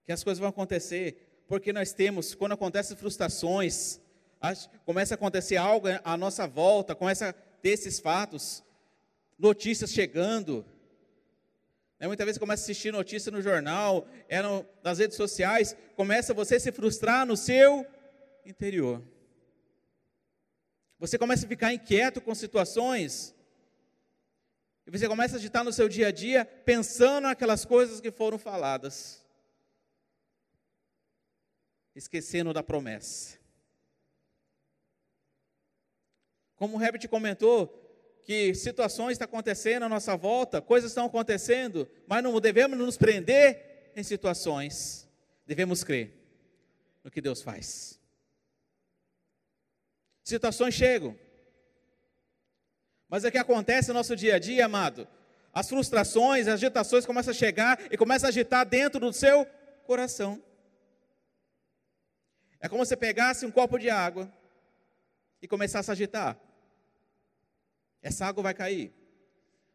que 0.05 0.11
as 0.11 0.23
coisas 0.23 0.39
vão 0.39 0.49
acontecer 0.49 1.27
porque 1.51 1.73
nós 1.73 1.91
temos, 1.91 2.33
quando 2.33 2.53
acontecem 2.53 2.95
frustrações, 2.95 3.99
começa 4.85 5.13
a 5.13 5.15
acontecer 5.15 5.57
algo 5.57 5.87
à 6.01 6.15
nossa 6.15 6.47
volta, 6.47 6.95
começa 6.95 7.27
a 7.27 7.33
ter 7.33 7.71
esses 7.71 7.99
fatos, 7.99 8.63
notícias 9.37 9.91
chegando. 9.91 10.65
Né? 11.99 12.07
Muitas 12.07 12.23
vezes 12.23 12.39
começa 12.39 12.61
a 12.61 12.63
assistir 12.63 12.93
notícia 12.93 13.29
no 13.29 13.41
jornal, 13.41 14.07
é 14.29 14.41
no, 14.41 14.65
nas 14.81 14.99
redes 14.99 15.17
sociais, 15.17 15.75
começa 15.97 16.33
você 16.33 16.55
a 16.55 16.59
se 16.61 16.71
frustrar 16.71 17.25
no 17.25 17.35
seu 17.35 17.85
interior. 18.45 19.03
Você 20.99 21.17
começa 21.17 21.45
a 21.45 21.49
ficar 21.49 21.73
inquieto 21.73 22.21
com 22.21 22.33
situações, 22.33 23.35
e 24.87 24.91
você 24.91 25.05
começa 25.05 25.35
a 25.35 25.37
agitar 25.37 25.65
no 25.65 25.73
seu 25.73 25.89
dia 25.89 26.07
a 26.07 26.11
dia, 26.13 26.45
pensando 26.45 27.25
naquelas 27.27 27.65
coisas 27.65 27.99
que 27.99 28.09
foram 28.09 28.39
faladas 28.39 29.20
esquecendo 31.95 32.53
da 32.53 32.63
promessa. 32.63 33.37
Como 36.55 36.77
o 36.77 36.81
Herbert 36.81 37.07
comentou, 37.09 37.77
que 38.23 38.53
situações 38.53 39.13
estão 39.13 39.25
acontecendo 39.25 39.83
à 39.83 39.89
nossa 39.89 40.15
volta, 40.15 40.61
coisas 40.61 40.91
estão 40.91 41.05
acontecendo, 41.05 41.89
mas 42.07 42.23
não 42.23 42.39
devemos 42.39 42.77
nos 42.77 42.97
prender 42.97 43.91
em 43.95 44.03
situações, 44.03 45.09
devemos 45.45 45.83
crer 45.83 46.13
no 47.03 47.09
que 47.09 47.19
Deus 47.19 47.41
faz. 47.41 47.99
Situações 50.23 50.73
chegam, 50.75 51.17
mas 53.09 53.25
é 53.25 53.31
que 53.31 53.37
acontece 53.37 53.89
no 53.89 53.95
nosso 53.95 54.15
dia 54.15 54.35
a 54.35 54.39
dia, 54.39 54.65
amado. 54.65 55.07
As 55.53 55.67
frustrações, 55.67 56.47
as 56.47 56.53
agitações 56.53 57.05
começam 57.05 57.31
a 57.31 57.33
chegar 57.35 57.77
e 57.91 57.97
começam 57.97 58.27
a 58.27 58.29
agitar 58.29 58.65
dentro 58.65 59.01
do 59.01 59.11
seu 59.11 59.45
coração. 59.85 60.41
É 62.61 62.69
como 62.69 62.85
se 62.85 62.95
pegasse 62.95 63.45
um 63.45 63.51
copo 63.51 63.79
de 63.79 63.89
água 63.89 64.31
e 65.41 65.47
começasse 65.47 65.89
a 65.89 65.93
agitar. 65.93 66.39
Essa 68.01 68.27
água 68.27 68.43
vai 68.43 68.53
cair. 68.53 68.93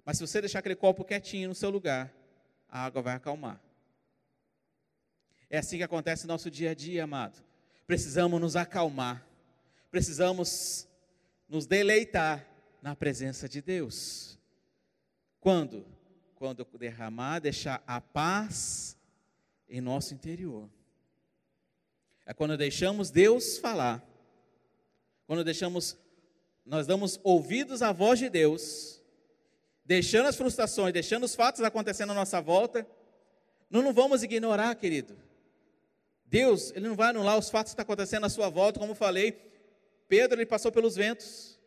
Mas 0.04 0.18
se 0.18 0.26
você 0.26 0.40
deixar 0.40 0.60
aquele 0.60 0.76
copo 0.76 1.04
quietinho 1.04 1.48
no 1.48 1.54
seu 1.54 1.68
lugar, 1.68 2.14
a 2.68 2.84
água 2.84 3.02
vai 3.02 3.16
acalmar. 3.16 3.60
É 5.50 5.58
assim 5.58 5.78
que 5.78 5.82
acontece 5.82 6.26
no 6.26 6.32
nosso 6.32 6.48
dia 6.48 6.70
a 6.70 6.74
dia, 6.74 7.04
amado. 7.04 7.44
Precisamos 7.86 8.40
nos 8.40 8.54
acalmar. 8.54 9.26
Precisamos 9.90 10.88
nos 11.48 11.66
deleitar 11.66 12.46
na 12.80 12.94
presença 12.94 13.48
de 13.48 13.60
Deus. 13.60 14.38
Quando? 15.40 15.86
Quando 16.36 16.64
derramar, 16.78 17.40
deixar 17.40 17.82
a 17.86 18.00
paz 18.00 18.96
em 19.68 19.80
nosso 19.80 20.14
interior. 20.14 20.68
É 22.26 22.34
quando 22.34 22.56
deixamos 22.56 23.10
Deus 23.10 23.56
falar. 23.56 24.04
Quando 25.26 25.44
deixamos, 25.44 25.96
nós 26.64 26.86
damos 26.86 27.20
ouvidos 27.22 27.82
à 27.82 27.92
voz 27.92 28.18
de 28.18 28.28
Deus, 28.28 29.00
deixando 29.84 30.26
as 30.26 30.36
frustrações, 30.36 30.92
deixando 30.92 31.24
os 31.24 31.36
fatos 31.36 31.62
acontecendo 31.62 32.10
à 32.10 32.14
nossa 32.14 32.40
volta. 32.40 32.84
Não, 33.70 33.80
não 33.80 33.92
vamos 33.92 34.24
ignorar, 34.24 34.74
querido. 34.74 35.16
Deus, 36.24 36.72
Ele 36.72 36.88
não 36.88 36.96
vai 36.96 37.10
anular 37.10 37.38
os 37.38 37.48
fatos 37.48 37.72
que 37.72 37.74
estão 37.80 37.84
acontecendo 37.84 38.26
à 38.26 38.28
sua 38.28 38.48
volta, 38.48 38.80
como 38.80 38.94
falei. 38.94 39.32
Pedro, 40.08 40.38
ele 40.38 40.46
passou 40.46 40.72
pelos 40.72 40.96
ventos. 40.96 41.58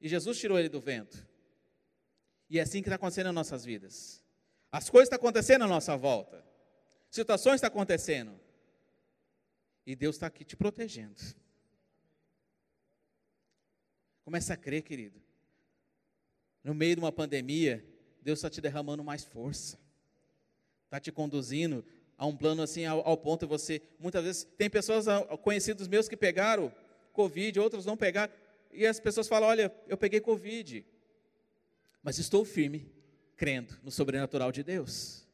E 0.00 0.08
Jesus 0.08 0.38
tirou 0.38 0.58
ele 0.58 0.68
do 0.68 0.80
vento. 0.80 1.26
E 2.50 2.58
é 2.58 2.62
assim 2.62 2.82
que 2.82 2.88
está 2.88 2.96
acontecendo 2.96 3.26
nas 3.26 3.34
nossas 3.34 3.64
vidas. 3.64 4.22
As 4.70 4.90
coisas 4.90 5.06
estão 5.06 5.16
acontecendo 5.16 5.62
à 5.64 5.68
nossa 5.68 5.96
volta. 5.96 6.44
Situações 7.10 7.56
estão 7.56 7.68
acontecendo. 7.68 8.38
E 9.86 9.96
Deus 9.96 10.16
está 10.16 10.26
aqui 10.26 10.44
te 10.44 10.56
protegendo. 10.56 11.20
Começa 14.24 14.54
a 14.54 14.56
crer, 14.56 14.82
querido. 14.82 15.20
No 16.62 16.74
meio 16.74 16.94
de 16.94 17.00
uma 17.00 17.10
pandemia, 17.10 17.84
Deus 18.22 18.38
está 18.38 18.48
te 18.48 18.60
derramando 18.60 19.02
mais 19.02 19.24
força. 19.24 19.78
Está 20.84 21.00
te 21.00 21.10
conduzindo 21.10 21.84
a 22.16 22.26
um 22.26 22.36
plano 22.36 22.62
assim, 22.62 22.84
ao, 22.84 23.06
ao 23.06 23.16
ponto 23.16 23.40
de 23.40 23.46
você. 23.46 23.82
Muitas 23.98 24.22
vezes, 24.22 24.44
tem 24.56 24.70
pessoas 24.70 25.08
ah, 25.08 25.24
conhecidos 25.38 25.88
meus 25.88 26.08
que 26.08 26.16
pegaram 26.16 26.72
Covid, 27.12 27.58
outros 27.58 27.84
não 27.84 27.96
pegaram. 27.96 28.32
E 28.72 28.86
as 28.86 29.00
pessoas 29.00 29.26
falam: 29.26 29.48
Olha, 29.48 29.74
eu 29.88 29.96
peguei 29.96 30.20
Covid. 30.20 30.86
Mas 32.02 32.18
estou 32.18 32.44
firme, 32.44 32.90
crendo 33.36 33.78
no 33.82 33.90
sobrenatural 33.90 34.52
de 34.52 34.62
Deus. 34.62 35.26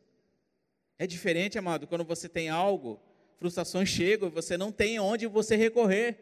É 0.98 1.06
diferente, 1.06 1.58
amado, 1.58 1.86
quando 1.86 2.04
você 2.04 2.28
tem 2.28 2.48
algo 2.48 3.00
frustrações 3.38 3.88
chegam, 3.88 4.28
você 4.28 4.56
não 4.56 4.72
tem 4.72 4.98
onde 4.98 5.26
você 5.26 5.56
recorrer. 5.56 6.18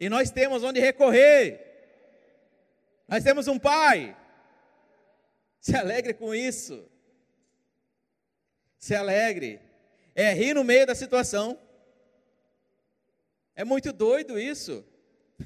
E 0.00 0.08
nós 0.08 0.30
temos 0.30 0.64
onde 0.64 0.80
recorrer. 0.80 1.60
Nós 3.06 3.22
temos 3.22 3.46
um 3.46 3.58
Pai. 3.58 4.16
Se 5.60 5.76
alegre 5.76 6.14
com 6.14 6.34
isso. 6.34 6.88
Se 8.78 8.94
alegre. 8.94 9.60
É 10.14 10.32
rir 10.32 10.54
no 10.54 10.64
meio 10.64 10.86
da 10.86 10.94
situação. 10.94 11.58
É 13.54 13.64
muito 13.64 13.92
doido 13.92 14.38
isso. 14.38 14.84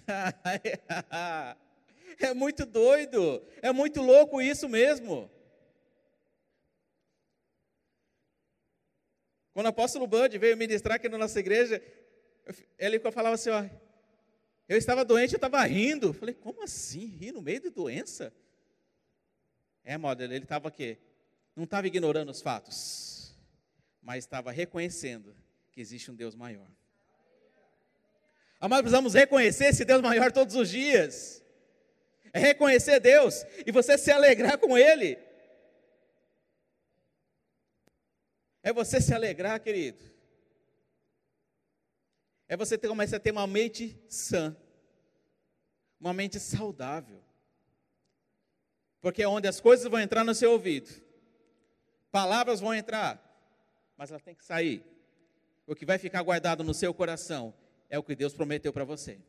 é 2.20 2.34
muito 2.34 2.64
doido. 2.64 3.44
É 3.60 3.72
muito 3.72 4.00
louco 4.00 4.40
isso 4.40 4.68
mesmo. 4.68 5.28
Quando 9.58 9.66
o 9.66 9.70
apóstolo 9.70 10.06
Bud 10.06 10.38
veio 10.38 10.56
ministrar 10.56 10.94
aqui 10.94 11.08
na 11.08 11.18
nossa 11.18 11.40
igreja, 11.40 11.82
ele 12.78 13.00
falava 13.00 13.34
assim: 13.34 13.50
ó, 13.50 13.64
eu 14.68 14.78
estava 14.78 15.04
doente, 15.04 15.32
eu 15.32 15.36
estava 15.36 15.60
rindo. 15.64 16.12
Falei, 16.12 16.32
como 16.32 16.62
assim? 16.62 17.06
Rir 17.06 17.32
no 17.32 17.42
meio 17.42 17.58
de 17.58 17.68
doença? 17.68 18.32
É, 19.82 19.98
moda, 19.98 20.22
ele 20.22 20.36
estava 20.36 20.68
aqui. 20.68 20.96
Não 21.56 21.64
estava 21.64 21.88
ignorando 21.88 22.30
os 22.30 22.40
fatos, 22.40 23.36
mas 24.00 24.22
estava 24.22 24.52
reconhecendo 24.52 25.34
que 25.72 25.80
existe 25.80 26.08
um 26.08 26.14
Deus 26.14 26.36
maior. 26.36 26.68
Mas 28.60 28.78
precisamos 28.78 29.14
reconhecer 29.14 29.64
esse 29.64 29.84
Deus 29.84 30.00
maior 30.00 30.30
todos 30.30 30.54
os 30.54 30.70
dias. 30.70 31.42
É 32.32 32.38
reconhecer 32.38 33.00
Deus 33.00 33.44
e 33.66 33.72
você 33.72 33.98
se 33.98 34.12
alegrar 34.12 34.56
com 34.56 34.78
Ele. 34.78 35.18
É 38.62 38.72
você 38.72 39.00
se 39.00 39.14
alegrar, 39.14 39.60
querido. 39.60 40.04
É 42.48 42.56
você 42.56 42.78
ter, 42.78 42.88
começar 42.88 43.18
a 43.18 43.20
ter 43.20 43.30
uma 43.30 43.46
mente 43.46 44.00
sã, 44.08 44.56
uma 46.00 46.12
mente 46.12 46.40
saudável. 46.40 47.22
Porque 49.00 49.22
é 49.22 49.28
onde 49.28 49.46
as 49.46 49.60
coisas 49.60 49.86
vão 49.86 50.00
entrar 50.00 50.24
no 50.24 50.34
seu 50.34 50.52
ouvido. 50.52 50.90
Palavras 52.10 52.60
vão 52.60 52.74
entrar, 52.74 53.22
mas 53.96 54.10
elas 54.10 54.22
têm 54.22 54.34
que 54.34 54.44
sair. 54.44 54.82
O 55.66 55.74
que 55.74 55.84
vai 55.84 55.98
ficar 55.98 56.22
guardado 56.22 56.64
no 56.64 56.72
seu 56.72 56.94
coração 56.94 57.54
é 57.90 57.98
o 57.98 58.02
que 58.02 58.16
Deus 58.16 58.32
prometeu 58.32 58.72
para 58.72 58.84
você. 58.84 59.20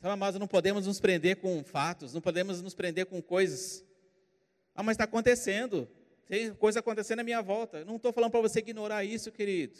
Sabe, 0.00 0.14
amados, 0.14 0.40
não 0.40 0.48
podemos 0.48 0.86
nos 0.86 0.98
prender 0.98 1.36
com 1.36 1.62
fatos, 1.62 2.14
não 2.14 2.20
podemos 2.20 2.60
nos 2.60 2.74
prender 2.74 3.06
com 3.06 3.22
coisas. 3.22 3.84
Ah, 4.80 4.82
mas 4.82 4.94
está 4.94 5.04
acontecendo. 5.04 5.86
Tem 6.26 6.54
coisa 6.54 6.80
acontecendo 6.80 7.20
à 7.20 7.22
minha 7.22 7.42
volta. 7.42 7.84
Não 7.84 7.96
estou 7.96 8.14
falando 8.14 8.30
para 8.30 8.40
você 8.40 8.60
ignorar 8.60 9.04
isso, 9.04 9.30
querido. 9.30 9.78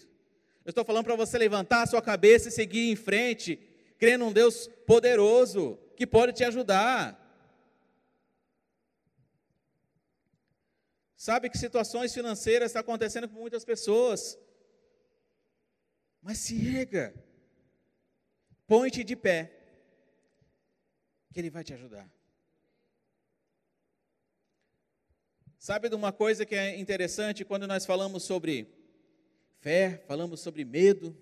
Eu 0.62 0.68
estou 0.68 0.84
falando 0.84 1.06
para 1.06 1.16
você 1.16 1.38
levantar 1.38 1.80
a 1.80 1.86
sua 1.86 2.02
cabeça 2.02 2.48
e 2.48 2.52
seguir 2.52 2.90
em 2.90 2.96
frente, 2.96 3.58
crendo 3.98 4.26
num 4.26 4.32
Deus 4.32 4.68
poderoso, 4.86 5.78
que 5.96 6.06
pode 6.06 6.34
te 6.34 6.44
ajudar. 6.44 7.16
Sabe 11.16 11.48
que 11.48 11.56
situações 11.56 12.12
financeiras 12.12 12.68
estão 12.68 12.80
acontecendo 12.80 13.26
com 13.26 13.40
muitas 13.40 13.64
pessoas. 13.64 14.38
Mas 16.20 16.36
se 16.36 16.76
erga. 16.76 17.14
Põe-te 18.66 19.02
de 19.02 19.16
pé 19.16 19.50
que 21.32 21.40
Ele 21.40 21.48
vai 21.48 21.64
te 21.64 21.72
ajudar. 21.72 22.19
Sabe 25.60 25.90
de 25.90 25.94
uma 25.94 26.10
coisa 26.10 26.46
que 26.46 26.54
é 26.54 26.78
interessante 26.78 27.44
quando 27.44 27.66
nós 27.66 27.84
falamos 27.84 28.22
sobre 28.22 28.66
fé, 29.58 30.02
falamos 30.08 30.40
sobre 30.40 30.64
medo? 30.64 31.14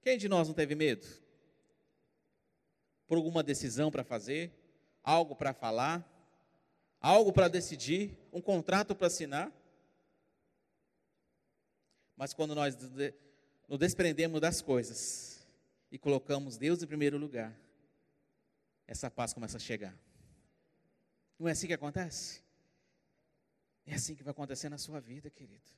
Quem 0.00 0.16
de 0.16 0.28
nós 0.28 0.46
não 0.46 0.54
teve 0.54 0.76
medo? 0.76 1.04
Por 3.08 3.16
alguma 3.16 3.42
decisão 3.42 3.90
para 3.90 4.04
fazer, 4.04 4.52
algo 5.02 5.34
para 5.34 5.52
falar, 5.52 6.08
algo 7.00 7.32
para 7.32 7.48
decidir, 7.48 8.16
um 8.32 8.40
contrato 8.40 8.94
para 8.94 9.08
assinar? 9.08 9.52
Mas 12.16 12.32
quando 12.32 12.54
nós 12.54 12.76
nos 13.66 13.78
desprendemos 13.80 14.40
das 14.40 14.62
coisas 14.62 15.44
e 15.90 15.98
colocamos 15.98 16.56
Deus 16.56 16.84
em 16.84 16.86
primeiro 16.86 17.18
lugar, 17.18 17.52
essa 18.86 19.10
paz 19.10 19.34
começa 19.34 19.56
a 19.56 19.60
chegar. 19.60 20.07
Não 21.38 21.48
é 21.48 21.52
assim 21.52 21.66
que 21.66 21.74
acontece? 21.74 22.42
É 23.86 23.94
assim 23.94 24.14
que 24.14 24.22
vai 24.22 24.32
acontecer 24.32 24.68
na 24.68 24.76
sua 24.76 25.00
vida, 25.00 25.30
querido. 25.30 25.70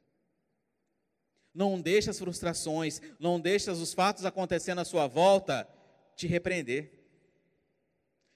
Não 1.53 1.81
deixe 1.81 2.09
as 2.09 2.19
frustrações, 2.19 3.01
não 3.19 3.39
deixe 3.39 3.71
os 3.71 3.93
fatos 3.93 4.25
acontecendo 4.25 4.81
à 4.81 4.85
sua 4.85 5.07
volta 5.07 5.69
te 6.17 6.27
repreender. 6.27 6.93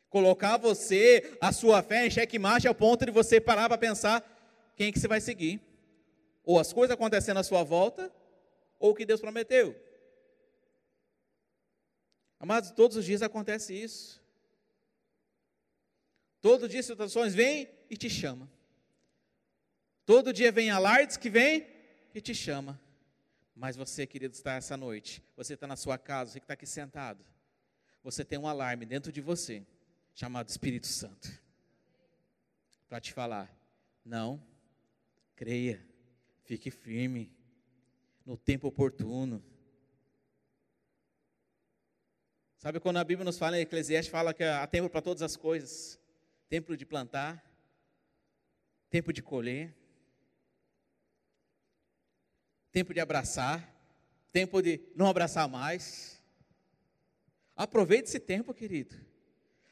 Colocar 0.09 0.57
você, 0.57 1.37
a 1.40 1.52
sua 1.52 1.83
fé 1.83 2.07
em 2.07 2.11
xeque-mate 2.11 2.69
ao 2.69 2.75
ponto 2.75 3.04
de 3.04 3.11
você 3.11 3.40
parar 3.40 3.69
para 3.69 3.78
pensar 3.78 4.23
quem 4.76 4.93
que 4.93 4.99
você 4.99 5.09
vai 5.09 5.21
seguir. 5.21 5.61
Ou 6.45 6.59
as 6.59 6.73
coisas 6.73 6.95
acontecendo 6.95 7.38
à 7.38 7.43
sua 7.43 7.62
volta, 7.62 8.12
ou 8.78 8.90
o 8.90 8.95
que 8.95 9.07
Deus 9.07 9.21
prometeu. 9.21 9.75
Amados, 12.38 12.71
todos 12.71 12.97
os 12.97 13.04
dias 13.04 13.23
acontece 13.23 13.75
isso. 13.75 14.24
Todo 16.45 16.69
dia 16.69 16.83
situações 16.83 17.35
vêm 17.35 17.71
e 17.89 17.97
te 17.97 18.11
chama. 18.11 18.51
Todo 20.05 20.31
dia 20.31 20.53
vem 20.53 20.69
alardes 20.69 21.17
que 21.17 21.31
vem 21.31 21.67
e 22.15 22.21
te 22.21 22.35
chama. 22.35 22.79
Mas 23.57 23.77
você, 23.77 24.07
querido, 24.07 24.35
está 24.35 24.53
essa 24.53 24.77
noite. 24.77 25.25
Você 25.39 25.55
está 25.55 25.67
na 25.67 25.75
sua 25.75 25.97
casa, 25.97 26.33
você 26.33 26.41
que 26.41 26.45
está 26.45 26.53
aqui 26.53 26.67
sentado. 26.67 27.25
Você 28.03 28.23
tem 28.27 28.39
um 28.39 28.47
alarme 28.47 28.85
dentro 28.85 29.11
de 29.11 29.23
você, 29.23 29.65
chamado 30.15 30.51
Espírito 30.51 30.87
Santo. 30.87 31.33
Para 32.91 33.01
te 33.01 33.15
falar: 33.15 33.51
não, 34.05 34.39
creia, 35.35 35.83
fique 36.43 36.71
firme, 36.71 37.33
no 38.23 38.37
tempo 38.37 38.69
oportuno. 38.69 39.43
Sabe 42.59 42.80
quando 42.80 42.99
a 42.99 43.04
Bíblia 43.04 43.25
nos 43.25 43.39
fala 43.39 43.57
em 43.59 43.63
Eclesiastes, 43.63 44.13
fala 44.13 44.35
que 44.35 44.45
há 44.45 44.67
tempo 44.67 44.91
para 44.91 45.00
todas 45.00 45.23
as 45.23 45.39
coisas 45.39 46.03
tempo 46.49 46.76
de 46.76 46.85
plantar, 46.87 47.43
tempo 48.91 49.13
de 49.13 49.23
colher, 49.23 49.75
tempo 52.71 52.93
de 52.93 53.00
abraçar, 53.00 53.73
tempo 54.33 54.61
de 54.61 54.80
não 54.97 55.07
abraçar 55.07 55.49
mais. 55.49 56.21
Aproveite 57.57 58.09
esse 58.09 58.19
tempo, 58.19 58.52
querido. 58.52 58.97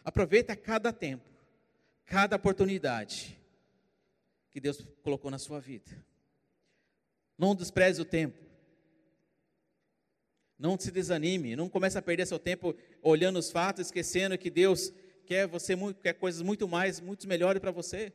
Aproveita 0.04 0.56
cada 0.56 0.92
tempo, 0.92 1.28
cada 2.04 2.36
oportunidade 2.36 3.38
que 4.50 4.60
Deus 4.60 4.86
colocou 5.02 5.30
na 5.30 5.38
sua 5.38 5.60
vida. 5.60 5.90
Não 7.38 7.54
despreze 7.54 8.00
o 8.00 8.04
tempo. 8.04 8.38
Não 10.58 10.78
se 10.78 10.92
desanime, 10.92 11.56
não 11.56 11.68
comece 11.68 11.98
a 11.98 12.02
perder 12.02 12.26
seu 12.26 12.38
tempo 12.38 12.76
olhando 13.02 13.38
os 13.38 13.50
fatos, 13.50 13.86
esquecendo 13.86 14.38
que 14.38 14.48
Deus 14.48 14.92
quer 15.26 15.46
você 15.46 15.76
quer 16.02 16.14
coisas 16.14 16.42
muito 16.42 16.68
mais, 16.68 17.00
muito 17.00 17.26
melhores 17.26 17.60
para 17.60 17.70
você. 17.70 18.12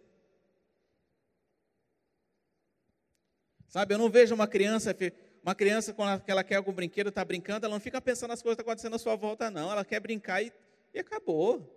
Sabe, 3.67 3.93
eu 3.93 3.97
não 3.97 4.09
vejo 4.09 4.33
uma 4.33 4.47
criança, 4.47 4.95
uma 5.43 5.53
criança 5.53 5.93
quando 5.93 6.21
ela 6.25 6.43
quer 6.43 6.55
algum 6.55 6.71
brinquedo, 6.71 7.09
está 7.09 7.23
brincando, 7.23 7.65
ela 7.65 7.75
não 7.75 7.81
fica 7.81 8.01
pensando 8.01 8.29
nas 8.29 8.41
coisas 8.41 8.55
que 8.55 8.61
estão 8.61 8.71
acontecendo 8.71 8.95
à 8.95 8.99
sua 8.99 9.15
volta, 9.15 9.51
não. 9.51 9.71
Ela 9.71 9.83
quer 9.83 9.99
brincar 9.99 10.41
e, 10.41 10.51
e 10.93 10.99
acabou. 10.99 11.73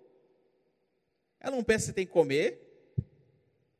Ela 1.41 1.57
não 1.57 1.65
pensa 1.65 1.87
se 1.87 1.93
tem 1.93 2.07
que 2.07 2.13
comer. 2.13 2.95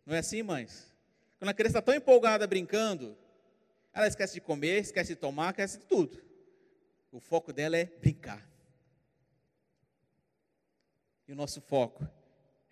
Não 0.05 0.15
é 0.15 0.19
assim, 0.19 0.43
mães? 0.43 0.93
Quando 1.39 1.51
a 1.51 1.55
criança 1.55 1.79
está 1.79 1.83
tão 1.83 1.95
empolgada 1.95 2.47
brincando, 2.47 3.17
ela 3.93 4.07
esquece 4.07 4.35
de 4.35 4.41
comer, 4.41 4.81
esquece 4.81 5.15
de 5.15 5.21
tomar, 5.21 5.51
esquece 5.51 5.79
de 5.79 5.87
tudo. 5.87 6.21
O 7.13 7.21
foco 7.21 7.53
dela 7.53 7.77
é 7.77 7.85
brincar. 7.85 8.49
E 11.31 11.33
o 11.33 11.37
nosso 11.37 11.61
foco 11.61 12.05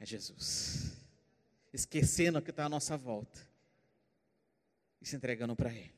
é 0.00 0.04
Jesus. 0.04 1.00
Esquecendo 1.72 2.40
o 2.40 2.42
que 2.42 2.50
está 2.50 2.64
à 2.64 2.68
nossa 2.68 2.96
volta. 2.96 3.38
E 5.00 5.06
se 5.06 5.14
entregando 5.14 5.54
para 5.54 5.72
Ele. 5.72 5.94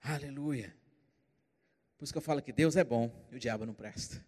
Aleluia. 0.00 0.74
Por 1.98 2.04
isso 2.04 2.14
que 2.14 2.16
eu 2.16 2.22
falo 2.22 2.40
que 2.40 2.50
Deus 2.50 2.76
é 2.76 2.82
bom 2.82 3.12
e 3.30 3.36
o 3.36 3.38
diabo 3.38 3.66
não 3.66 3.74
presta. 3.74 4.24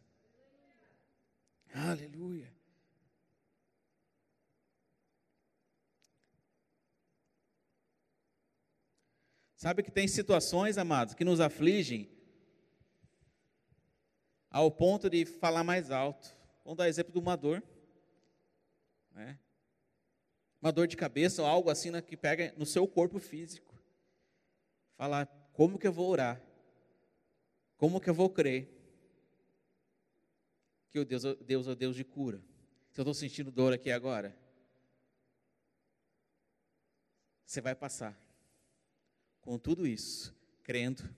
Aleluia. 1.72 2.52
Sabe 9.56 9.82
que 9.82 9.90
tem 9.90 10.06
situações, 10.06 10.76
amados, 10.76 11.14
que 11.14 11.24
nos 11.24 11.40
afligem 11.40 12.17
ao 14.50 14.70
ponto 14.70 15.10
de 15.10 15.24
falar 15.24 15.62
mais 15.62 15.90
alto. 15.90 16.36
Vamos 16.64 16.78
dar 16.78 16.88
exemplo 16.88 17.12
de 17.12 17.18
uma 17.18 17.36
dor. 17.36 17.62
Né? 19.12 19.38
Uma 20.60 20.72
dor 20.72 20.86
de 20.86 20.96
cabeça 20.96 21.42
ou 21.42 21.48
algo 21.48 21.70
assim 21.70 21.90
né, 21.90 22.00
que 22.00 22.16
pega 22.16 22.52
no 22.56 22.66
seu 22.66 22.86
corpo 22.86 23.18
físico. 23.18 23.74
Falar, 24.96 25.26
como 25.52 25.78
que 25.78 25.86
eu 25.86 25.92
vou 25.92 26.08
orar? 26.08 26.42
Como 27.76 28.00
que 28.00 28.10
eu 28.10 28.14
vou 28.14 28.28
crer? 28.28 28.74
Que 30.90 30.98
o 30.98 31.04
Deus, 31.04 31.22
Deus 31.44 31.68
é 31.68 31.70
o 31.70 31.76
Deus 31.76 31.94
de 31.94 32.04
cura. 32.04 32.42
Se 32.90 33.00
eu 33.00 33.02
estou 33.02 33.14
sentindo 33.14 33.52
dor 33.52 33.72
aqui 33.72 33.90
agora, 33.90 34.36
você 37.44 37.60
vai 37.60 37.74
passar 37.74 38.18
com 39.40 39.58
tudo 39.58 39.86
isso, 39.86 40.34
crendo 40.62 41.08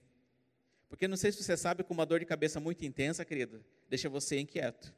porque 0.91 1.07
não 1.07 1.15
sei 1.15 1.31
se 1.31 1.41
você 1.41 1.55
sabe 1.55 1.85
que 1.85 1.91
uma 1.93 2.05
dor 2.05 2.19
de 2.19 2.25
cabeça 2.25 2.59
muito 2.59 2.83
intensa, 2.83 3.23
querido, 3.23 3.63
deixa 3.87 4.09
você 4.09 4.37
inquieto, 4.37 4.93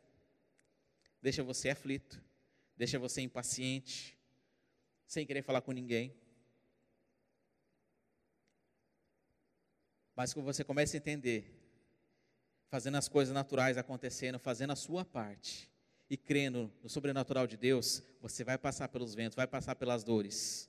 deixa 1.21 1.43
você 1.43 1.69
aflito, 1.69 2.19
deixa 2.75 2.97
você 2.97 3.21
impaciente, 3.21 4.17
sem 5.05 5.23
querer 5.23 5.43
falar 5.43 5.61
com 5.61 5.71
ninguém. 5.71 6.11
Mas 10.15 10.33
quando 10.33 10.47
você 10.47 10.63
começa 10.63 10.97
a 10.97 10.99
entender, 10.99 11.45
fazendo 12.69 12.97
as 12.97 13.07
coisas 13.07 13.31
naturais 13.31 13.77
acontecendo, 13.77 14.39
fazendo 14.39 14.73
a 14.73 14.75
sua 14.75 15.05
parte 15.05 15.69
e 16.09 16.17
crendo 16.17 16.73
no 16.81 16.89
sobrenatural 16.89 17.45
de 17.45 17.55
Deus, 17.55 18.01
você 18.19 18.43
vai 18.43 18.57
passar 18.57 18.87
pelos 18.87 19.13
ventos, 19.13 19.35
vai 19.35 19.45
passar 19.45 19.75
pelas 19.75 20.03
dores 20.03 20.67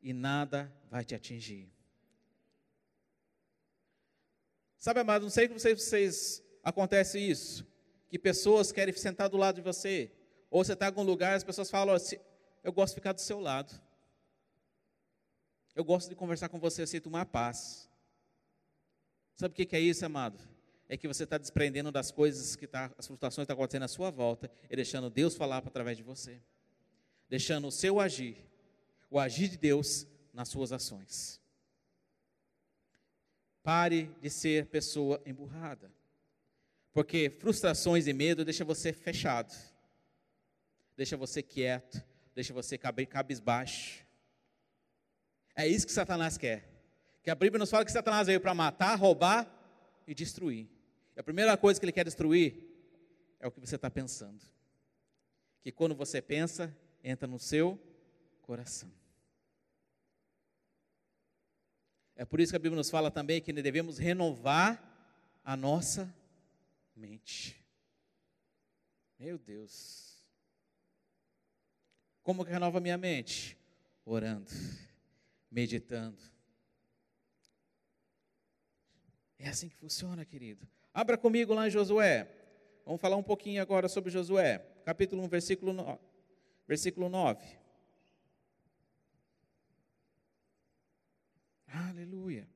e 0.00 0.12
nada 0.12 0.72
vai 0.88 1.04
te 1.04 1.16
atingir. 1.16 1.73
Sabe, 4.84 5.00
amado, 5.00 5.22
não 5.22 5.30
sei 5.30 5.48
que 5.48 5.54
vocês, 5.54 5.82
vocês 5.82 6.42
acontece 6.62 7.18
isso, 7.18 7.66
que 8.06 8.18
pessoas 8.18 8.70
querem 8.70 8.94
sentar 8.94 9.30
do 9.30 9.38
lado 9.38 9.54
de 9.54 9.62
você, 9.62 10.12
ou 10.50 10.62
você 10.62 10.74
está 10.74 10.84
em 10.84 10.88
algum 10.88 11.02
lugar 11.02 11.32
e 11.32 11.36
as 11.36 11.42
pessoas 11.42 11.70
falam, 11.70 11.94
assim, 11.94 12.16
eu 12.62 12.70
gosto 12.70 12.92
de 12.92 12.96
ficar 12.96 13.14
do 13.14 13.20
seu 13.22 13.40
lado. 13.40 13.72
Eu 15.74 15.82
gosto 15.82 16.10
de 16.10 16.14
conversar 16.14 16.50
com 16.50 16.60
você, 16.60 16.82
eu 16.82 16.86
sinto 16.86 17.06
uma 17.06 17.24
paz. 17.24 17.88
Sabe 19.36 19.52
o 19.52 19.66
que 19.66 19.74
é 19.74 19.80
isso, 19.80 20.04
amado? 20.04 20.38
É 20.86 20.98
que 20.98 21.08
você 21.08 21.24
está 21.24 21.38
desprendendo 21.38 21.90
das 21.90 22.10
coisas 22.10 22.54
que 22.54 22.66
tá, 22.66 22.92
as 22.98 23.06
frustrações 23.06 23.46
que 23.46 23.52
estão 23.52 23.56
tá 23.56 23.62
acontecendo 23.62 23.84
à 23.84 23.88
sua 23.88 24.10
volta 24.10 24.50
e 24.68 24.76
deixando 24.76 25.08
Deus 25.08 25.34
falar 25.34 25.66
através 25.66 25.96
de 25.96 26.02
você. 26.02 26.42
Deixando 27.26 27.68
o 27.68 27.72
seu 27.72 27.98
agir, 27.98 28.36
o 29.10 29.18
agir 29.18 29.48
de 29.48 29.56
Deus 29.56 30.06
nas 30.30 30.50
suas 30.50 30.72
ações. 30.72 31.42
Pare 33.64 34.14
de 34.20 34.28
ser 34.28 34.66
pessoa 34.66 35.22
emburrada. 35.24 35.90
Porque 36.92 37.30
frustrações 37.40 38.06
e 38.06 38.12
medo 38.12 38.44
deixa 38.44 38.62
você 38.64 38.92
fechado. 38.92 39.52
Deixa 40.96 41.16
você 41.16 41.42
quieto, 41.42 42.00
deixa 42.34 42.52
você 42.52 42.78
cabisbaixo. 42.78 44.04
É 45.56 45.66
isso 45.66 45.86
que 45.86 45.92
Satanás 45.92 46.36
quer. 46.36 46.68
Que 47.22 47.30
a 47.30 47.34
Bíblia 47.34 47.58
nos 47.58 47.70
fala 47.70 47.86
que 47.86 47.90
Satanás 47.90 48.26
veio 48.26 48.38
para 48.38 48.54
matar, 48.54 48.96
roubar 48.96 49.50
e 50.06 50.14
destruir. 50.14 50.68
E 51.16 51.20
a 51.20 51.22
primeira 51.22 51.56
coisa 51.56 51.80
que 51.80 51.86
ele 51.86 51.92
quer 51.92 52.04
destruir 52.04 52.62
é 53.40 53.46
o 53.46 53.50
que 53.50 53.60
você 53.60 53.76
está 53.76 53.90
pensando. 53.90 54.44
Que 55.62 55.72
quando 55.72 55.94
você 55.94 56.20
pensa, 56.20 56.76
entra 57.02 57.26
no 57.26 57.38
seu 57.38 57.80
coração. 58.42 58.92
É 62.16 62.24
por 62.24 62.40
isso 62.40 62.52
que 62.52 62.56
a 62.56 62.60
Bíblia 62.60 62.76
nos 62.76 62.90
fala 62.90 63.10
também 63.10 63.40
que 63.40 63.52
devemos 63.52 63.98
renovar 63.98 64.82
a 65.44 65.56
nossa 65.56 66.12
mente. 66.94 67.60
Meu 69.18 69.38
Deus. 69.38 70.14
Como 72.22 72.44
que 72.44 72.50
renova 72.50 72.78
a 72.78 72.80
minha 72.80 72.96
mente? 72.96 73.58
Orando, 74.04 74.50
meditando. 75.50 76.18
É 79.38 79.48
assim 79.48 79.68
que 79.68 79.76
funciona, 79.76 80.24
querido. 80.24 80.66
Abra 80.92 81.18
comigo 81.18 81.52
lá 81.52 81.66
em 81.66 81.70
Josué. 81.70 82.30
Vamos 82.86 83.00
falar 83.00 83.16
um 83.16 83.22
pouquinho 83.22 83.60
agora 83.60 83.88
sobre 83.88 84.10
Josué. 84.10 84.58
Capítulo 84.84 85.22
1, 85.24 85.28
versículo 85.28 85.72
9. 85.72 85.98
Versículo 86.66 87.08
9. 87.08 87.63
Aleluia. 91.74 92.46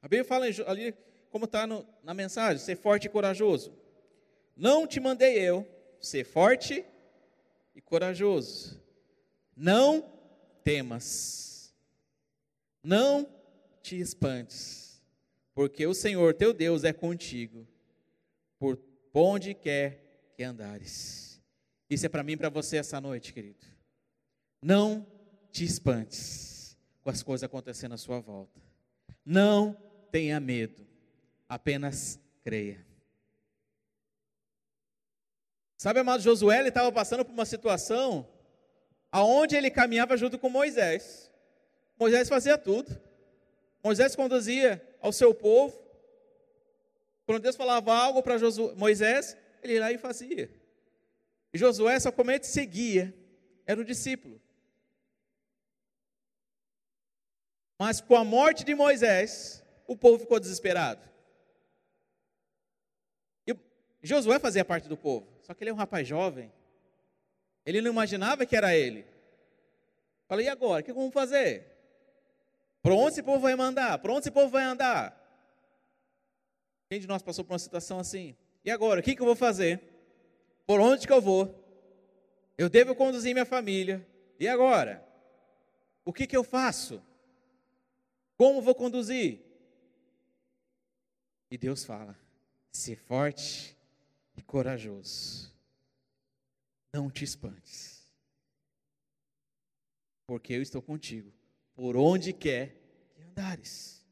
A 0.00 0.08
Bíblia 0.08 0.24
fala 0.24 0.46
ali, 0.66 0.94
como 1.30 1.44
está 1.44 1.66
na 1.66 2.14
mensagem, 2.14 2.58
ser 2.58 2.76
forte 2.76 3.06
e 3.06 3.10
corajoso. 3.10 3.78
Não 4.56 4.86
te 4.86 4.98
mandei 4.98 5.38
eu 5.38 5.68
ser 6.00 6.24
forte 6.24 6.84
e 7.74 7.82
corajoso. 7.82 8.82
Não 9.54 10.10
temas. 10.64 11.74
Não 12.82 13.28
te 13.82 14.00
espantes, 14.00 14.91
porque 15.54 15.86
o 15.86 15.94
Senhor 15.94 16.34
teu 16.34 16.52
Deus 16.52 16.84
é 16.84 16.92
contigo, 16.92 17.66
por 18.58 18.78
onde 19.12 19.54
quer 19.54 20.32
que 20.36 20.42
andares. 20.42 21.40
Isso 21.90 22.06
é 22.06 22.08
para 22.08 22.22
mim 22.22 22.32
e 22.32 22.36
para 22.36 22.48
você 22.48 22.78
essa 22.78 23.00
noite, 23.00 23.32
querido. 23.32 23.66
Não 24.62 25.06
te 25.50 25.64
espantes 25.64 26.78
com 27.02 27.10
as 27.10 27.22
coisas 27.22 27.44
acontecendo 27.44 27.92
à 27.92 27.98
sua 27.98 28.20
volta. 28.20 28.60
Não 29.24 29.76
tenha 30.10 30.40
medo, 30.40 30.86
apenas 31.48 32.18
creia. 32.42 32.84
Sabe, 35.76 36.00
amado 36.00 36.22
Josué, 36.22 36.60
ele 36.60 36.68
estava 36.68 36.90
passando 36.92 37.24
por 37.24 37.32
uma 37.32 37.44
situação 37.44 38.28
aonde 39.10 39.56
ele 39.56 39.70
caminhava 39.70 40.16
junto 40.16 40.38
com 40.38 40.48
Moisés. 40.48 41.30
Moisés 41.98 42.28
fazia 42.28 42.56
tudo. 42.56 42.98
Moisés 43.82 44.14
conduzia 44.14 44.80
ao 45.02 45.12
seu 45.12 45.34
povo. 45.34 45.78
Quando 47.26 47.42
Deus 47.42 47.56
falava 47.56 47.92
algo 47.92 48.22
para 48.22 48.36
Moisés, 48.76 49.36
ele 49.62 49.74
ia 49.74 49.80
lá 49.80 49.92
e 49.92 49.98
fazia. 49.98 50.50
E 51.52 51.58
Josué 51.58 51.98
somente 52.00 52.46
seguia, 52.46 53.14
era 53.66 53.80
o 53.80 53.84
discípulo. 53.84 54.40
Mas 57.78 58.00
com 58.00 58.16
a 58.16 58.24
morte 58.24 58.64
de 58.64 58.74
Moisés, 58.74 59.62
o 59.86 59.96
povo 59.96 60.20
ficou 60.20 60.38
desesperado. 60.38 61.02
E 63.46 63.54
Josué 64.02 64.38
fazia 64.38 64.64
parte 64.64 64.88
do 64.88 64.96
povo. 64.96 65.26
Só 65.42 65.52
que 65.52 65.62
ele 65.62 65.70
é 65.70 65.72
um 65.72 65.76
rapaz 65.76 66.06
jovem. 66.06 66.52
Ele 67.66 67.80
não 67.80 67.90
imaginava 67.90 68.46
que 68.46 68.56
era 68.56 68.74
ele. 68.74 69.04
Falei, 70.26 70.46
e 70.46 70.48
agora? 70.48 70.80
O 70.80 70.84
que 70.84 70.92
vamos 70.92 71.12
fazer? 71.12 71.71
Para 72.82 72.94
onde 72.94 73.12
esse 73.12 73.22
povo 73.22 73.38
vai 73.38 73.54
mandar? 73.54 73.98
Para 73.98 74.12
onde 74.12 74.20
esse 74.20 74.30
povo 74.30 74.48
vai 74.48 74.64
andar? 74.64 75.18
Quem 76.90 77.00
de 77.00 77.06
nós 77.06 77.22
passou 77.22 77.44
por 77.44 77.52
uma 77.52 77.58
situação 77.58 77.98
assim? 77.98 78.36
E 78.64 78.70
agora? 78.70 79.00
O 79.00 79.02
que, 79.02 79.14
que 79.14 79.22
eu 79.22 79.26
vou 79.26 79.36
fazer? 79.36 79.80
Por 80.66 80.80
onde 80.80 81.06
que 81.06 81.12
eu 81.12 81.20
vou? 81.20 81.58
Eu 82.58 82.68
devo 82.68 82.94
conduzir 82.94 83.32
minha 83.32 83.46
família. 83.46 84.06
E 84.38 84.48
agora? 84.48 85.06
O 86.04 86.12
que, 86.12 86.26
que 86.26 86.36
eu 86.36 86.42
faço? 86.42 87.00
Como 88.36 88.60
vou 88.60 88.74
conduzir? 88.74 89.40
E 91.50 91.56
Deus 91.56 91.84
fala: 91.84 92.18
ser 92.72 92.96
forte 92.96 93.76
e 94.36 94.42
corajoso. 94.42 95.52
Não 96.92 97.10
te 97.10 97.24
espantes, 97.24 98.06
porque 100.26 100.52
eu 100.52 100.60
estou 100.60 100.82
contigo, 100.82 101.32
por 101.74 101.96
onde 101.96 102.32
quer 102.32 102.76
que 103.14 103.22
andares. 103.22 104.04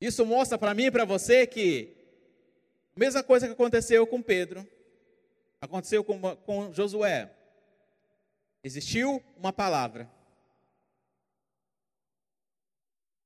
Isso 0.00 0.24
mostra 0.26 0.58
para 0.58 0.74
mim 0.74 0.84
e 0.84 0.90
para 0.90 1.04
você 1.04 1.46
que 1.46 1.96
a 2.94 3.00
mesma 3.00 3.22
coisa 3.22 3.46
que 3.46 3.52
aconteceu 3.52 4.06
com 4.06 4.22
Pedro, 4.22 4.66
aconteceu 5.60 6.02
com, 6.02 6.36
com 6.36 6.72
Josué. 6.72 7.30
Existiu 8.62 9.22
uma 9.36 9.52
palavra. 9.52 10.10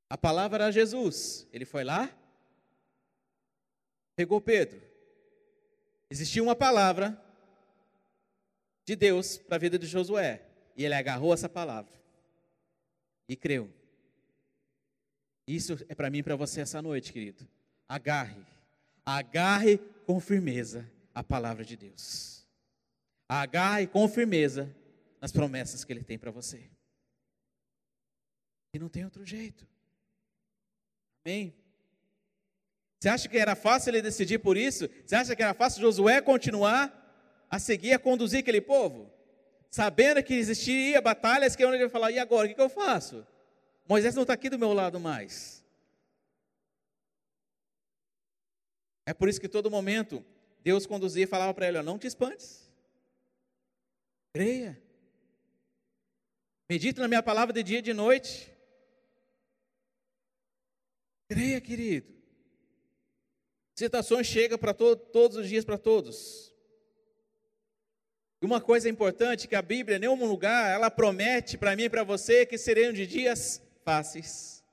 A 0.09 0.19
palavra 0.19 0.65
era 0.65 0.73
Jesus. 0.73 1.47
Ele 1.53 1.65
foi 1.65 1.85
lá, 1.85 2.13
pegou 4.17 4.41
Pedro. 4.41 4.83
Existia 6.11 6.43
uma 6.43 6.57
palavra 6.57 7.17
de 8.91 8.97
Deus 8.97 9.39
para 9.39 9.55
a 9.55 9.59
vida 9.59 9.79
de 9.79 9.87
Josué. 9.87 10.43
E 10.77 10.85
ele 10.85 10.95
agarrou 10.95 11.33
essa 11.33 11.49
palavra 11.49 11.93
e 13.29 13.37
creu. 13.37 13.73
Isso 15.47 15.79
é 15.89 15.95
para 15.95 16.11
mim 16.11 16.19
e 16.19 16.23
para 16.23 16.35
você 16.35 16.61
essa 16.61 16.83
noite, 16.83 17.13
querido. 17.13 17.47
Agarre, 17.89 18.45
agarre 19.07 19.79
com 20.07 20.19
firmeza 20.19 20.91
a 21.15 21.23
palavra 21.23 21.65
de 21.65 21.77
Deus. 21.77 22.45
Agarre 23.29 23.87
com 23.87 24.09
firmeza 24.09 24.75
nas 25.21 25.31
promessas 25.31 25.85
que 25.85 25.93
Ele 25.93 26.03
tem 26.03 26.19
para 26.19 26.33
você. 26.33 26.69
E 28.75 28.79
não 28.79 28.89
tem 28.89 29.05
outro 29.05 29.25
jeito. 29.25 29.67
Amém? 31.25 31.55
Você 32.99 33.09
acha 33.09 33.29
que 33.29 33.39
era 33.39 33.55
fácil 33.55 33.91
ele 33.91 34.03
decidir 34.03 34.39
por 34.39 34.57
isso? 34.57 34.89
Você 35.07 35.15
acha 35.15 35.37
que 35.37 35.43
era 35.43 35.55
fácil 35.55 35.81
Josué 35.81 36.21
continuar 36.21 37.00
a 37.51 37.59
seguir, 37.59 37.93
a 37.93 37.99
conduzir 37.99 38.41
aquele 38.41 38.61
povo? 38.61 39.13
Sabendo 39.71 40.23
que 40.23 40.35
existiam 40.35 41.03
batalhas 41.03 41.55
que 41.55 41.63
ele 41.63 41.79
ia 41.79 41.91
falar, 41.91 42.11
e 42.13 42.19
agora, 42.19 42.49
o 42.49 42.55
que, 42.55 42.61
eu 42.61 42.69
faço? 42.69 43.27
Moisés 43.89 44.15
não 44.15 44.23
está 44.23 44.35
aqui 44.35 44.49
do 44.49 44.59
meu 44.59 44.73
lado 44.73 45.01
mais. 45.01 45.65
É 49.05 49.13
por 49.13 49.29
isso 49.29 49.41
que 49.41 49.49
todo 49.49 49.71
momento 49.71 50.25
Deus 50.61 50.87
conduzia 50.87 51.25
e 51.25 51.27
falava 51.27 51.53
para 51.53 51.67
ele: 51.67 51.83
não 51.83 51.99
te 51.99 52.07
espantes, 52.07 52.71
creia, 54.33 54.81
medita 56.69 57.01
na 57.01 57.09
minha 57.09 57.23
palavra 57.23 57.53
de 57.53 57.63
dia 57.63 57.79
e 57.81 57.83
de 57.83 57.93
noite. 57.93 58.53
Creia, 61.29 61.61
querido. 61.61 62.13
Citações 63.77 64.27
chegam 64.27 64.59
para 64.59 64.75
to 64.75 64.97
todos 64.97 65.37
os 65.37 65.49
dias 65.49 65.65
para 65.65 65.79
todos. 65.79 66.50
Uma 68.43 68.61
coisa 68.61 68.89
importante 68.89 69.47
que 69.47 69.55
a 69.55 69.61
Bíblia, 69.61 69.97
em 69.97 70.01
nenhum 70.01 70.25
lugar, 70.27 70.73
ela 70.73 70.91
promete 70.91 71.59
para 71.59 71.77
mim 71.77 71.85
e 71.85 71.91
para 71.91 72.03
você 72.03 72.47
que 72.47 72.57
serão 72.57 72.93
de 72.93 73.07
dias 73.07 73.63
fáceis. 73.85 74.65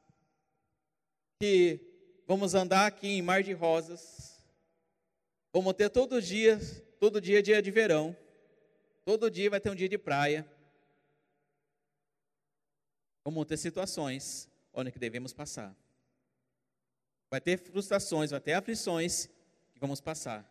Que 1.39 1.79
vamos 2.25 2.55
andar 2.55 2.87
aqui 2.87 3.07
em 3.09 3.21
Mar 3.21 3.43
de 3.43 3.51
Rosas. 3.51 4.41
Vamos 5.51 5.73
ter 5.73 5.89
todo 5.89 6.21
dia, 6.21 6.57
todo 6.97 7.19
dia 7.19 7.43
dia 7.43 7.61
de 7.61 7.69
verão. 7.69 8.15
Todo 9.03 9.29
dia 9.29 9.49
vai 9.49 9.59
ter 9.59 9.69
um 9.69 9.75
dia 9.75 9.89
de 9.89 9.97
praia. 9.97 10.49
Vamos 13.25 13.45
ter 13.45 13.57
situações 13.57 14.49
onde 14.73 14.91
que 14.91 14.99
devemos 14.99 15.33
passar. 15.33 15.75
Vai 17.29 17.41
ter 17.41 17.57
frustrações, 17.57 18.31
vai 18.31 18.39
ter 18.39 18.53
aflições, 18.53 19.27
que 19.73 19.79
vamos 19.79 19.99
passar, 19.99 20.49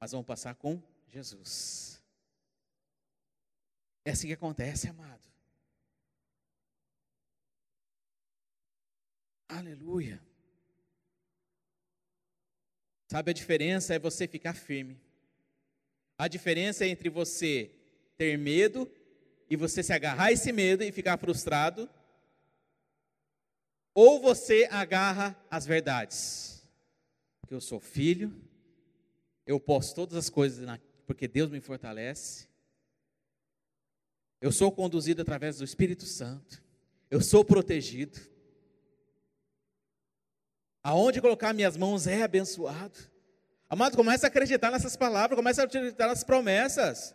mas 0.00 0.12
vamos 0.12 0.26
passar 0.26 0.54
com 0.54 0.82
Jesus. 1.10 2.00
É 4.04 4.12
assim 4.12 4.28
que 4.28 4.32
acontece, 4.32 4.88
amado. 4.88 5.20
Aleluia. 9.48 10.22
Sabe 13.08 13.32
a 13.32 13.34
diferença 13.34 13.94
é 13.94 13.98
você 13.98 14.28
ficar 14.28 14.54
firme. 14.54 15.00
A 16.16 16.28
diferença 16.28 16.84
é 16.84 16.88
entre 16.88 17.08
você 17.08 17.74
ter 18.16 18.38
medo 18.38 18.90
e 19.48 19.56
você 19.56 19.82
se 19.82 19.92
agarrar 19.92 20.26
a 20.26 20.32
esse 20.32 20.52
medo 20.52 20.84
e 20.84 20.92
ficar 20.92 21.18
frustrado, 21.18 21.90
ou 23.92 24.20
você 24.20 24.68
agarra 24.70 25.36
as 25.50 25.66
verdades. 25.66 26.62
Porque 27.40 27.54
eu 27.54 27.60
sou 27.60 27.80
filho, 27.80 28.32
eu 29.44 29.58
posso 29.58 29.94
todas 29.94 30.14
as 30.14 30.30
coisas 30.30 30.64
porque 31.10 31.26
Deus 31.26 31.50
me 31.50 31.60
fortalece. 31.60 32.46
Eu 34.40 34.52
sou 34.52 34.70
conduzido 34.70 35.20
através 35.20 35.58
do 35.58 35.64
Espírito 35.64 36.04
Santo. 36.04 36.62
Eu 37.10 37.20
sou 37.20 37.44
protegido. 37.44 38.16
Aonde 40.84 41.20
colocar 41.20 41.52
minhas 41.52 41.76
mãos 41.76 42.06
é 42.06 42.22
abençoado. 42.22 42.96
Amado, 43.68 43.96
começa 43.96 44.24
a 44.24 44.28
acreditar 44.28 44.70
nessas 44.70 44.96
palavras, 44.96 45.36
começa 45.36 45.62
a 45.62 45.64
acreditar 45.64 46.06
nas 46.06 46.22
promessas. 46.22 47.12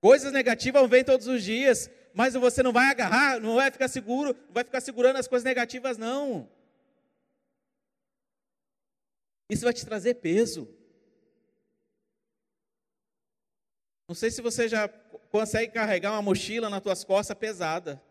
Coisas 0.00 0.32
negativas 0.32 0.90
vir 0.90 1.04
todos 1.04 1.28
os 1.28 1.40
dias, 1.40 1.88
mas 2.12 2.34
você 2.34 2.64
não 2.64 2.72
vai 2.72 2.90
agarrar, 2.90 3.38
não 3.38 3.54
vai 3.54 3.70
ficar 3.70 3.86
seguro, 3.86 4.34
não 4.46 4.54
vai 4.54 4.64
ficar 4.64 4.80
segurando 4.80 5.18
as 5.18 5.28
coisas 5.28 5.44
negativas, 5.44 5.96
não. 5.96 6.50
Isso 9.48 9.62
vai 9.62 9.72
te 9.72 9.86
trazer 9.86 10.14
peso. 10.14 10.68
Não 14.06 14.14
sei 14.14 14.30
se 14.30 14.42
você 14.42 14.68
já 14.68 14.88
consegue 15.30 15.72
carregar 15.72 16.12
uma 16.12 16.22
mochila 16.22 16.68
nas 16.68 16.82
tuas 16.82 17.04
costas 17.04 17.36
pesada. 17.36 18.02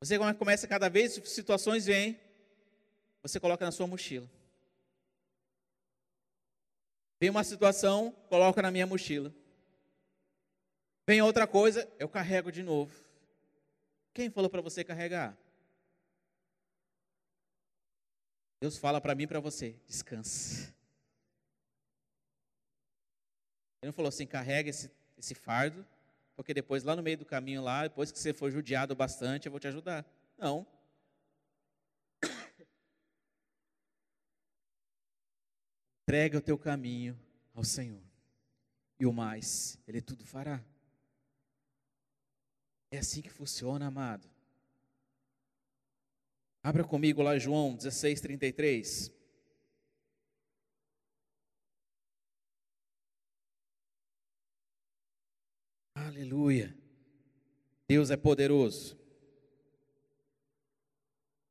Você 0.00 0.18
começa 0.34 0.66
cada 0.66 0.88
vez, 0.88 1.20
situações 1.24 1.86
vêm, 1.86 2.20
você 3.22 3.38
coloca 3.38 3.64
na 3.64 3.72
sua 3.72 3.86
mochila. 3.86 4.28
Vem 7.20 7.30
uma 7.30 7.42
situação, 7.42 8.12
coloca 8.28 8.62
na 8.62 8.70
minha 8.70 8.86
mochila. 8.86 9.34
Vem 11.06 11.22
outra 11.22 11.46
coisa, 11.46 11.90
eu 11.98 12.08
carrego 12.08 12.52
de 12.52 12.62
novo. 12.62 12.94
Quem 14.14 14.30
falou 14.30 14.50
para 14.50 14.60
você 14.60 14.84
carregar? 14.84 15.36
Deus 18.60 18.76
fala 18.78 19.00
para 19.00 19.14
mim 19.14 19.22
e 19.22 19.26
para 19.26 19.40
você, 19.40 19.76
descansa. 19.86 20.74
Ele 23.80 23.88
não 23.88 23.92
falou 23.92 24.08
assim, 24.08 24.26
carrega 24.26 24.70
esse, 24.70 24.90
esse 25.16 25.34
fardo, 25.34 25.86
porque 26.34 26.52
depois 26.52 26.82
lá 26.84 26.96
no 26.96 27.02
meio 27.02 27.18
do 27.18 27.24
caminho 27.24 27.62
lá, 27.62 27.84
depois 27.84 28.10
que 28.12 28.18
você 28.18 28.32
for 28.32 28.50
judiado 28.50 28.94
bastante, 28.94 29.46
eu 29.46 29.52
vou 29.52 29.60
te 29.60 29.68
ajudar. 29.68 30.04
Não. 30.36 30.66
Entrega 36.02 36.38
o 36.38 36.42
teu 36.42 36.58
caminho 36.58 37.18
ao 37.54 37.64
Senhor. 37.64 38.02
E 39.00 39.06
o 39.06 39.12
mais, 39.12 39.78
Ele 39.86 40.00
tudo 40.00 40.24
fará. 40.24 40.60
É 42.90 42.98
assim 42.98 43.20
que 43.20 43.30
funciona, 43.30 43.86
amado. 43.86 44.28
Abra 46.62 46.82
comigo 46.84 47.22
lá 47.22 47.38
João 47.38 47.76
16, 47.76 48.20
33. 48.20 49.17
Aleluia. 56.06 56.76
Deus 57.88 58.10
é 58.10 58.16
poderoso. 58.16 58.96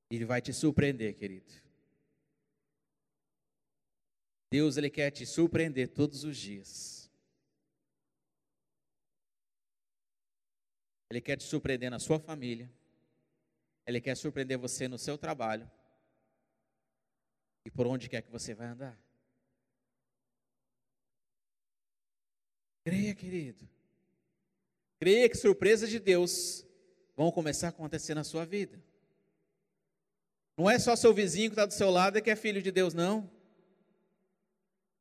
Ele 0.09 0.23
vai 0.23 0.41
te 0.41 0.53
surpreender, 0.53 1.15
querido. 1.15 1.51
Deus 4.49 4.77
ele 4.77 4.89
quer 4.89 5.11
te 5.11 5.25
surpreender 5.25 5.89
todos 5.89 6.23
os 6.23 6.37
dias. 6.37 7.11
Ele 11.09 11.19
quer 11.19 11.35
te 11.37 11.43
surpreender 11.43 11.91
na 11.91 11.99
sua 11.99 12.19
família. 12.19 12.71
Ele 13.85 13.99
quer 13.99 14.15
surpreender 14.15 14.57
você 14.57 14.87
no 14.87 14.97
seu 14.97 15.17
trabalho. 15.17 15.69
E 17.65 17.71
por 17.71 17.85
onde 17.85 18.07
quer 18.07 18.21
que 18.21 18.31
você 18.31 18.55
vai 18.55 18.67
andar. 18.67 18.97
Creia, 22.85 23.13
querido. 23.13 23.76
Creia 24.99 25.29
que 25.29 25.37
surpresas 25.37 25.89
de 25.89 25.99
Deus 25.99 26.65
vão 27.15 27.31
começar 27.31 27.67
a 27.67 27.69
acontecer 27.69 28.13
na 28.13 28.23
sua 28.23 28.45
vida. 28.45 28.81
Não 30.57 30.69
é 30.69 30.79
só 30.79 30.95
seu 30.95 31.13
vizinho 31.13 31.49
que 31.49 31.53
está 31.53 31.65
do 31.65 31.73
seu 31.73 31.89
lado 31.89 32.17
e 32.17 32.21
que 32.21 32.31
é 32.31 32.35
filho 32.35 32.61
de 32.61 32.71
Deus, 32.71 32.93
não. 32.93 33.29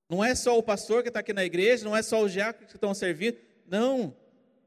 Não 0.09 0.23
é 0.23 0.35
só 0.35 0.57
o 0.57 0.63
pastor 0.63 1.03
que 1.03 1.09
está 1.09 1.21
aqui 1.21 1.33
na 1.33 1.45
igreja, 1.45 1.85
não 1.85 1.97
é 1.97 2.03
só 2.03 2.23
os 2.23 2.33
diáconos 2.33 2.71
que 2.71 2.77
estão 2.77 2.95
servindo. 2.95 3.39
Não, 3.67 4.15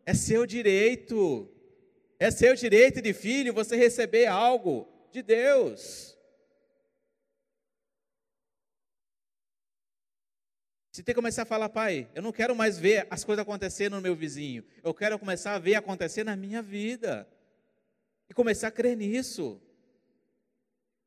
é 0.05 0.13
seu 0.13 0.45
direito. 0.45 1.49
É 2.19 2.29
seu 2.31 2.55
direito 2.55 3.01
de 3.01 3.13
filho 3.13 3.53
você 3.53 3.75
receber 3.75 4.25
algo 4.25 4.87
de 5.11 5.21
Deus. 5.21 6.17
Você 10.99 11.03
tem 11.03 11.15
que 11.15 11.21
começar 11.21 11.43
a 11.43 11.45
falar, 11.45 11.69
pai, 11.69 12.09
eu 12.13 12.21
não 12.21 12.33
quero 12.33 12.53
mais 12.53 12.77
ver 12.77 13.07
as 13.09 13.23
coisas 13.23 13.41
acontecendo 13.41 13.95
no 13.95 14.01
meu 14.01 14.13
vizinho. 14.13 14.65
Eu 14.83 14.93
quero 14.93 15.17
começar 15.17 15.55
a 15.55 15.57
ver 15.57 15.75
acontecer 15.75 16.25
na 16.25 16.35
minha 16.35 16.61
vida. 16.61 17.25
E 18.29 18.33
começar 18.33 18.67
a 18.67 18.71
crer 18.71 18.97
nisso. 18.97 19.61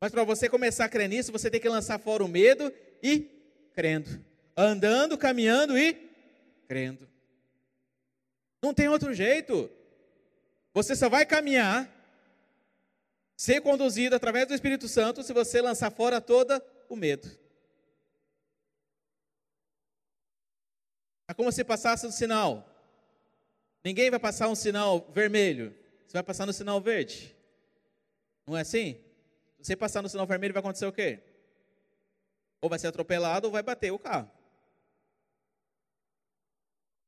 Mas 0.01 0.11
para 0.11 0.25
você 0.25 0.49
começar 0.49 0.87
a 0.87 0.89
crer 0.89 1.11
nisso, 1.11 1.31
você 1.31 1.51
tem 1.51 1.61
que 1.61 1.69
lançar 1.69 1.99
fora 1.99 2.25
o 2.25 2.29
medo 2.29 2.73
e 3.03 3.29
crendo. 3.75 4.25
Andando, 4.57 5.19
caminhando 5.19 5.77
e 5.77 5.93
crendo. 6.67 7.07
Não 8.63 8.73
tem 8.73 8.89
outro 8.89 9.13
jeito. 9.13 9.71
Você 10.73 10.97
só 10.97 11.11
vai 11.11 11.27
caminhar, 11.27 11.87
ser 13.37 13.61
conduzido 13.61 14.17
através 14.17 14.49
do 14.49 14.55
Espírito 14.55 14.89
Santo, 14.89 15.23
se 15.23 15.35
você 15.35 15.61
lançar 15.61 15.91
fora 15.91 16.19
todo 16.19 16.63
o 16.89 16.97
medo. 16.97 17.42
É 21.33 21.35
como 21.35 21.51
se 21.51 21.65
passasse 21.65 22.07
um 22.07 22.11
sinal. 22.11 22.69
Ninguém 23.83 24.11
vai 24.11 24.21
passar 24.21 24.49
um 24.49 24.55
sinal 24.55 25.11
vermelho. 25.15 25.75
Você 26.07 26.13
vai 26.13 26.23
passar 26.23 26.45
no 26.45 26.53
sinal 26.53 26.79
verde. 26.79 27.35
Não 28.47 28.55
é 28.55 28.61
assim? 28.61 29.01
Se 29.57 29.69
você 29.69 29.75
passar 29.75 30.03
no 30.03 30.11
sinal 30.11 30.27
vermelho, 30.27 30.53
vai 30.53 30.61
acontecer 30.61 30.85
o 30.85 30.93
quê? 30.93 31.23
Ou 32.61 32.69
vai 32.69 32.79
ser 32.79 32.89
atropelado 32.89 33.47
ou 33.47 33.51
vai 33.51 33.63
bater 33.63 33.91
o 33.91 33.99
carro. 33.99 34.31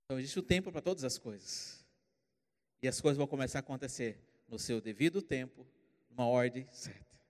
Então 0.07 0.19
existe 0.19 0.39
o 0.39 0.43
tempo 0.43 0.73
para 0.73 0.81
todas 0.81 1.05
as 1.05 1.19
coisas. 1.19 1.85
E 2.81 2.89
as 2.89 3.03
coisas 3.03 3.19
vão 3.19 3.27
começar 3.27 3.59
a 3.59 3.61
acontecer 3.61 4.19
no 4.49 4.59
seu 4.59 4.81
devido 4.81 5.21
tempo, 5.21 5.67
numa 6.09 6.27
ordem 6.27 6.67
certa. 6.73 7.21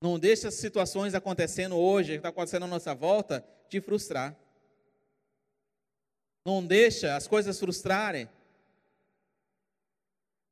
Não 0.00 0.18
deixe 0.18 0.48
as 0.48 0.54
situações 0.54 1.14
acontecendo 1.14 1.76
hoje, 1.76 2.10
que 2.10 2.16
está 2.16 2.30
acontecendo 2.30 2.64
à 2.64 2.66
nossa 2.68 2.92
volta, 2.92 3.46
te 3.68 3.80
frustrar. 3.80 4.36
Não 6.44 6.64
deixa 6.64 7.14
as 7.16 7.26
coisas 7.28 7.58
frustrarem 7.58 8.28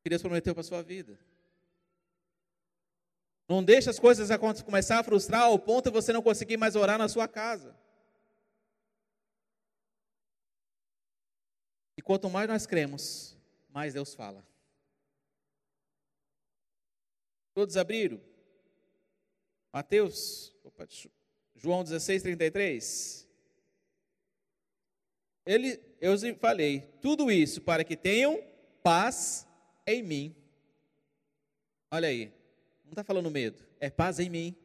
que 0.03 0.09
Deus 0.09 0.23
prometeu 0.23 0.55
para 0.55 0.61
a 0.61 0.65
sua 0.65 0.83
vida. 0.83 1.19
Não 3.49 3.65
deixa 3.65 3.91
as 3.91 3.99
coisas 3.99 4.29
começar 4.65 5.01
a 5.01 5.03
frustrar 5.03 5.43
ao 5.43 5.59
ponto 5.59 5.91
de 5.91 5.91
você 5.91 6.13
não 6.13 6.23
conseguir 6.23 6.57
mais 6.57 6.77
orar 6.77 6.97
na 6.97 7.09
sua 7.09 7.27
casa. 7.27 7.77
E 11.97 12.03
quanto 12.03 12.31
mais 12.31 12.49
nós 12.49 12.65
cremos, 12.65 13.37
mais 13.69 13.93
Deus 13.93 14.15
fala. 14.15 14.47
Todos 17.53 17.77
abriram? 17.77 18.21
Mateus, 19.73 20.55
opa, 20.65 20.87
João 21.55 21.85
16, 21.85 22.23
33. 22.23 23.30
Ele, 25.51 25.81
eu 26.01 26.17
falei, 26.37 26.83
tudo 27.03 27.29
isso 27.29 27.61
para 27.61 27.83
que 27.83 27.97
tenham 27.97 28.41
paz 28.85 29.49
em 29.85 30.01
mim. 30.01 30.37
Olha 31.91 32.07
aí, 32.07 32.33
não 32.85 32.91
está 32.91 33.03
falando 33.03 33.29
medo, 33.33 33.61
é 33.81 33.91
paz 33.91 34.21
em 34.21 34.31
mim. 34.31 34.57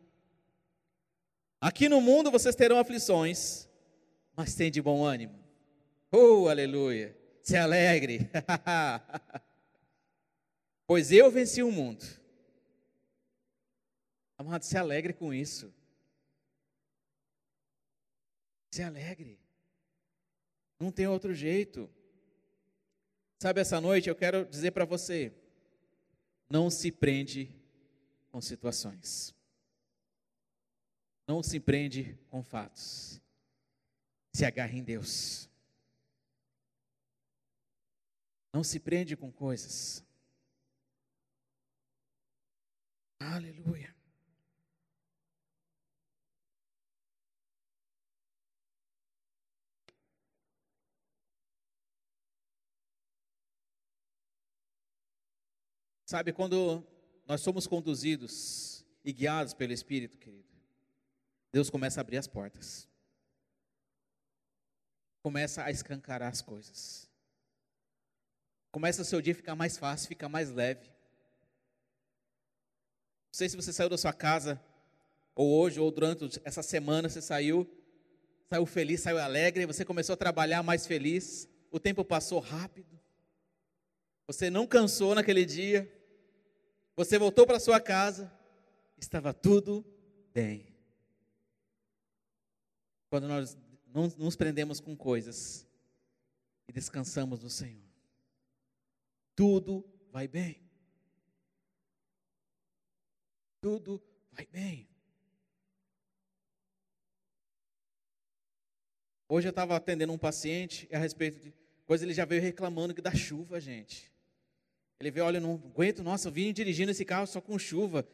Aqui 1.59 1.89
no 1.89 1.99
mundo 1.99 2.29
vocês 2.29 2.53
terão 2.55 2.77
aflições, 2.77 3.67
mas 4.35 4.53
tem 4.53 4.69
de 4.69 4.79
bom 4.79 5.03
ânimo. 5.03 5.43
Oh, 6.11 6.47
aleluia! 6.47 7.17
Se 7.41 7.57
alegre, 7.57 8.29
pois 10.85 11.11
eu 11.11 11.31
venci 11.31 11.63
o 11.63 11.71
mundo. 11.71 12.05
Amado, 14.37 14.61
se 14.61 14.77
alegre 14.77 15.13
com 15.13 15.33
isso. 15.33 15.73
Se 18.69 18.83
alegre. 18.83 19.44
Não 20.79 20.91
tem 20.91 21.07
outro 21.07 21.33
jeito. 21.33 21.89
Sabe, 23.39 23.61
essa 23.61 23.79
noite 23.79 24.09
eu 24.09 24.15
quero 24.15 24.45
dizer 24.45 24.71
para 24.71 24.85
você: 24.85 25.33
não 26.49 26.69
se 26.69 26.91
prende 26.91 27.55
com 28.31 28.41
situações. 28.41 29.33
Não 31.27 31.41
se 31.41 31.59
prende 31.59 32.17
com 32.29 32.43
fatos. 32.43 33.21
Se 34.33 34.45
agarre 34.45 34.77
em 34.77 34.83
Deus. 34.83 35.49
Não 38.53 38.63
se 38.63 38.79
prende 38.79 39.15
com 39.15 39.31
coisas. 39.31 40.03
Aleluia. 43.19 43.94
Sabe, 56.05 56.31
quando 56.31 56.85
nós 57.25 57.41
somos 57.41 57.65
conduzidos 57.65 58.85
e 59.03 59.11
guiados 59.11 59.55
pelo 59.55 59.73
Espírito, 59.73 60.19
querido, 60.19 60.45
Deus 61.51 61.69
começa 61.69 61.99
a 61.99 62.01
abrir 62.01 62.17
as 62.17 62.27
portas, 62.27 62.87
começa 65.23 65.63
a 65.63 65.71
escancarar 65.71 66.31
as 66.31 66.43
coisas, 66.43 67.09
começa 68.71 69.01
o 69.01 69.05
seu 69.05 69.19
dia 69.19 69.33
a 69.33 69.35
ficar 69.35 69.55
mais 69.55 69.79
fácil, 69.79 70.07
ficar 70.07 70.29
mais 70.29 70.51
leve. 70.51 70.85
Não 70.85 73.33
sei 73.33 73.49
se 73.49 73.55
você 73.55 73.73
saiu 73.73 73.89
da 73.89 73.97
sua 73.97 74.13
casa, 74.13 74.61
ou 75.33 75.59
hoje, 75.59 75.79
ou 75.79 75.89
durante 75.89 76.39
essa 76.45 76.61
semana, 76.61 77.09
você 77.09 77.21
saiu, 77.21 77.67
saiu 78.45 78.65
feliz, 78.67 79.01
saiu 79.01 79.17
alegre, 79.17 79.65
você 79.65 79.83
começou 79.83 80.13
a 80.13 80.17
trabalhar 80.17 80.61
mais 80.61 80.85
feliz, 80.85 81.49
o 81.71 81.79
tempo 81.79 82.05
passou 82.05 82.39
rápido, 82.39 82.94
você 84.27 84.49
não 84.49 84.65
cansou 84.65 85.13
naquele 85.13 85.45
dia, 85.45 85.91
você 86.95 87.17
voltou 87.17 87.45
para 87.45 87.59
sua 87.59 87.79
casa, 87.79 88.31
estava 88.97 89.33
tudo 89.33 89.85
bem. 90.33 90.73
Quando 93.09 93.27
nós 93.27 93.57
não 93.87 94.07
nos 94.17 94.35
prendemos 94.35 94.79
com 94.79 94.95
coisas 94.95 95.67
e 96.67 96.73
descansamos 96.73 97.43
no 97.43 97.49
Senhor, 97.49 97.83
tudo 99.35 99.85
vai 100.11 100.27
bem. 100.27 100.61
Tudo 103.61 104.01
vai 104.31 104.45
bem. 104.47 104.87
Hoje 109.27 109.47
eu 109.47 109.51
estava 109.51 109.75
atendendo 109.75 110.13
um 110.13 110.17
paciente 110.17 110.87
a 110.91 110.97
respeito 110.97 111.39
de 111.39 111.53
coisa, 111.85 112.05
ele 112.05 112.13
já 112.13 112.25
veio 112.25 112.41
reclamando 112.41 112.93
que 112.93 113.01
dá 113.01 113.13
chuva, 113.13 113.59
gente. 113.59 114.14
Ele 114.99 115.11
veio, 115.11 115.25
olha, 115.25 115.39
não 115.39 115.55
aguento, 115.55 116.03
nossa, 116.03 116.29
eu 116.29 116.31
vim 116.31 116.53
dirigindo 116.53 116.91
esse 116.91 117.03
carro 117.03 117.27
só 117.27 117.41
com 117.41 117.59
chuva. 117.59 118.07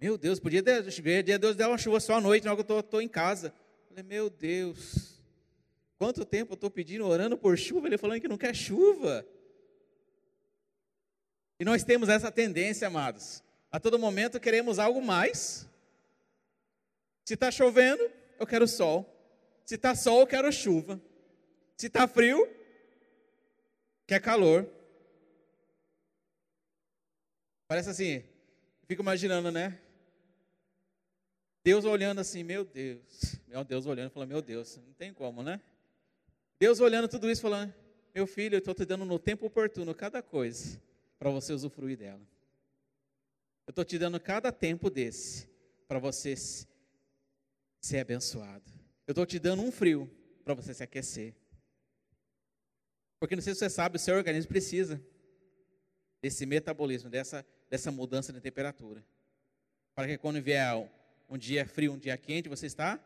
Meu 0.00 0.16
Deus, 0.16 0.38
podia 0.38 0.62
dia 0.62 1.38
Deus 1.38 1.56
der 1.56 1.66
uma 1.66 1.78
chuva 1.78 1.98
só 1.98 2.14
à 2.14 2.20
noite, 2.20 2.44
não 2.44 2.54
que 2.54 2.70
eu 2.70 2.80
estou 2.80 3.02
em 3.02 3.08
casa. 3.08 3.48
Eu 3.48 3.88
falei, 3.88 4.04
meu 4.04 4.30
Deus, 4.30 5.20
quanto 5.98 6.24
tempo 6.24 6.52
eu 6.52 6.54
estou 6.54 6.70
pedindo, 6.70 7.04
orando 7.04 7.36
por 7.36 7.58
chuva, 7.58 7.88
ele 7.88 7.98
falando 7.98 8.20
que 8.20 8.28
não 8.28 8.38
quer 8.38 8.54
chuva. 8.54 9.26
E 11.58 11.64
nós 11.64 11.82
temos 11.82 12.08
essa 12.08 12.30
tendência, 12.30 12.86
amados. 12.86 13.42
A 13.70 13.80
todo 13.80 13.98
momento 13.98 14.38
queremos 14.38 14.78
algo 14.78 15.02
mais. 15.02 15.68
Se 17.24 17.34
está 17.34 17.50
chovendo, 17.50 18.08
eu 18.38 18.46
quero 18.46 18.68
sol. 18.68 19.04
Se 19.64 19.74
está 19.74 19.94
sol, 19.96 20.20
eu 20.20 20.26
quero 20.26 20.50
chuva. 20.52 21.00
Se 21.76 21.88
está 21.88 22.06
frio, 22.06 22.48
quer 24.06 24.20
calor. 24.20 24.66
Parece 27.68 27.90
assim, 27.90 28.24
fico 28.86 29.02
imaginando, 29.02 29.52
né? 29.52 29.78
Deus 31.62 31.84
olhando 31.84 32.18
assim, 32.18 32.42
meu 32.42 32.64
Deus. 32.64 33.36
Meu 33.46 33.62
Deus 33.62 33.84
olhando, 33.84 34.10
falando, 34.10 34.30
meu 34.30 34.40
Deus, 34.40 34.78
não 34.78 34.94
tem 34.94 35.12
como, 35.12 35.42
né? 35.42 35.60
Deus 36.58 36.80
olhando 36.80 37.06
tudo 37.06 37.30
isso, 37.30 37.42
falando, 37.42 37.74
meu 38.14 38.26
filho, 38.26 38.54
eu 38.54 38.60
estou 38.60 38.74
te 38.74 38.86
dando 38.86 39.04
no 39.04 39.18
tempo 39.18 39.44
oportuno 39.44 39.94
cada 39.94 40.22
coisa 40.22 40.80
para 41.18 41.28
você 41.28 41.52
usufruir 41.52 41.98
dela. 41.98 42.26
Eu 43.66 43.70
estou 43.70 43.84
te 43.84 43.98
dando 43.98 44.18
cada 44.18 44.50
tempo 44.50 44.88
desse 44.88 45.46
para 45.86 45.98
você 45.98 46.34
ser 47.82 47.98
abençoado. 47.98 48.64
Eu 49.06 49.12
estou 49.12 49.26
te 49.26 49.38
dando 49.38 49.62
um 49.62 49.70
frio 49.70 50.10
para 50.42 50.54
você 50.54 50.72
se 50.72 50.82
aquecer. 50.82 51.34
Porque 53.20 53.36
não 53.36 53.42
sei 53.42 53.52
se 53.52 53.58
você 53.58 53.68
sabe, 53.68 53.96
o 53.96 54.00
seu 54.00 54.16
organismo 54.16 54.48
precisa 54.48 54.98
desse 56.22 56.46
metabolismo, 56.46 57.10
dessa 57.10 57.44
dessa 57.68 57.90
mudança 57.90 58.32
de 58.32 58.40
temperatura. 58.40 59.04
Para 59.94 60.06
que 60.06 60.18
quando 60.18 60.40
vier 60.40 60.74
um 61.28 61.36
dia 61.36 61.66
frio, 61.66 61.92
um 61.92 61.98
dia 61.98 62.16
quente, 62.16 62.48
você 62.48 62.66
está 62.66 62.98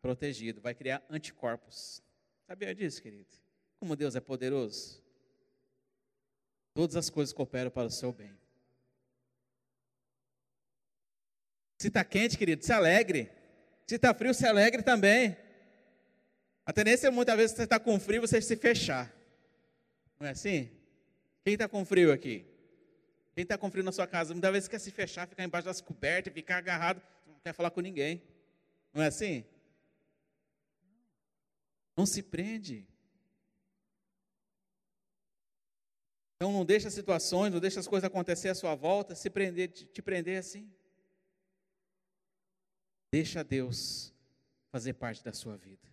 protegido, 0.00 0.60
vai 0.60 0.74
criar 0.74 1.02
anticorpos. 1.08 2.02
Sabia 2.46 2.74
disso, 2.74 3.00
querido? 3.00 3.28
Como 3.78 3.94
Deus 3.94 4.16
é 4.16 4.20
poderoso. 4.20 5.00
Todas 6.74 6.96
as 6.96 7.10
coisas 7.10 7.32
cooperam 7.32 7.70
para 7.70 7.86
o 7.86 7.90
seu 7.90 8.12
bem. 8.12 8.32
Se 11.78 11.88
está 11.88 12.04
quente, 12.04 12.38
querido, 12.38 12.64
se 12.64 12.72
alegre. 12.72 13.30
Se 13.86 13.96
está 13.96 14.14
frio, 14.14 14.32
se 14.32 14.46
alegre 14.46 14.82
também. 14.82 15.36
A 16.64 16.72
tendência 16.72 17.08
é 17.08 17.10
muitas 17.10 17.36
vezes 17.36 17.56
você 17.56 17.64
está 17.64 17.78
com 17.78 17.98
frio, 17.98 18.20
você 18.20 18.40
se 18.40 18.56
fechar. 18.56 19.12
Não 20.18 20.26
é 20.26 20.30
assim? 20.30 20.70
Quem 21.44 21.54
está 21.54 21.68
com 21.68 21.84
frio 21.84 22.12
aqui? 22.12 22.46
Quem 23.34 23.42
está 23.42 23.56
com 23.56 23.70
frio 23.70 23.82
na 23.82 23.92
sua 23.92 24.06
casa, 24.06 24.34
muitas 24.34 24.52
vezes 24.52 24.68
quer 24.68 24.78
se 24.78 24.90
fechar, 24.90 25.26
ficar 25.26 25.44
embaixo 25.44 25.66
das 25.66 25.80
cobertas, 25.80 26.32
ficar 26.32 26.58
agarrado, 26.58 27.02
não 27.26 27.40
quer 27.40 27.54
falar 27.54 27.70
com 27.70 27.80
ninguém. 27.80 28.22
Não 28.92 29.02
é 29.02 29.06
assim? 29.06 29.44
Não 31.96 32.04
se 32.04 32.22
prende. 32.22 32.86
Então 36.36 36.52
não 36.52 36.64
deixa 36.64 36.90
situações, 36.90 37.52
não 37.52 37.60
deixa 37.60 37.80
as 37.80 37.86
coisas 37.86 38.04
acontecer 38.04 38.48
à 38.48 38.54
sua 38.54 38.74
volta, 38.74 39.14
se 39.14 39.30
prender, 39.30 39.70
te, 39.70 40.02
prender 40.02 40.38
assim. 40.38 40.70
Deixa 43.10 43.44
Deus 43.44 44.12
fazer 44.70 44.94
parte 44.94 45.22
da 45.22 45.32
sua 45.32 45.56
vida. 45.56 45.88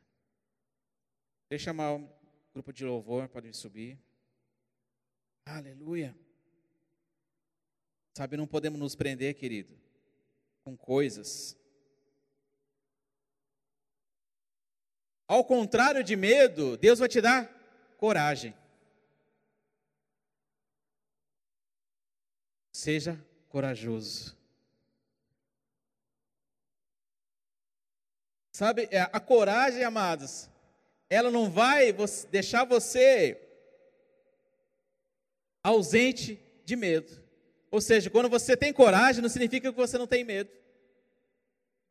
Deixa 1.49 1.65
chamar 1.65 1.95
o 1.95 2.09
grupo 2.53 2.73
de 2.73 2.83
louvor, 2.83 3.29
pode 3.29 3.53
subir. 3.53 3.99
Aleluia. 5.45 6.17
Sabe, 8.19 8.35
não 8.35 8.45
podemos 8.45 8.77
nos 8.77 8.95
prender, 8.95 9.33
querido, 9.35 9.73
com 10.65 10.75
coisas. 10.75 11.55
Ao 15.25 15.41
contrário 15.45 16.03
de 16.03 16.17
medo, 16.17 16.75
Deus 16.75 16.99
vai 16.99 17.07
te 17.07 17.21
dar 17.21 17.47
coragem. 17.95 18.53
Seja 22.73 23.17
corajoso. 23.47 24.37
Sabe, 28.51 28.89
é, 28.91 28.99
a 28.99 29.19
coragem, 29.21 29.85
amados, 29.85 30.49
ela 31.09 31.31
não 31.31 31.49
vai 31.49 31.95
deixar 32.29 32.65
você 32.65 33.41
ausente 35.63 36.37
de 36.65 36.75
medo. 36.75 37.28
Ou 37.71 37.79
seja, 37.79 38.09
quando 38.09 38.29
você 38.29 38.57
tem 38.57 38.73
coragem, 38.73 39.21
não 39.21 39.29
significa 39.29 39.71
que 39.71 39.77
você 39.77 39.97
não 39.97 40.07
tem 40.07 40.23
medo. 40.23 40.49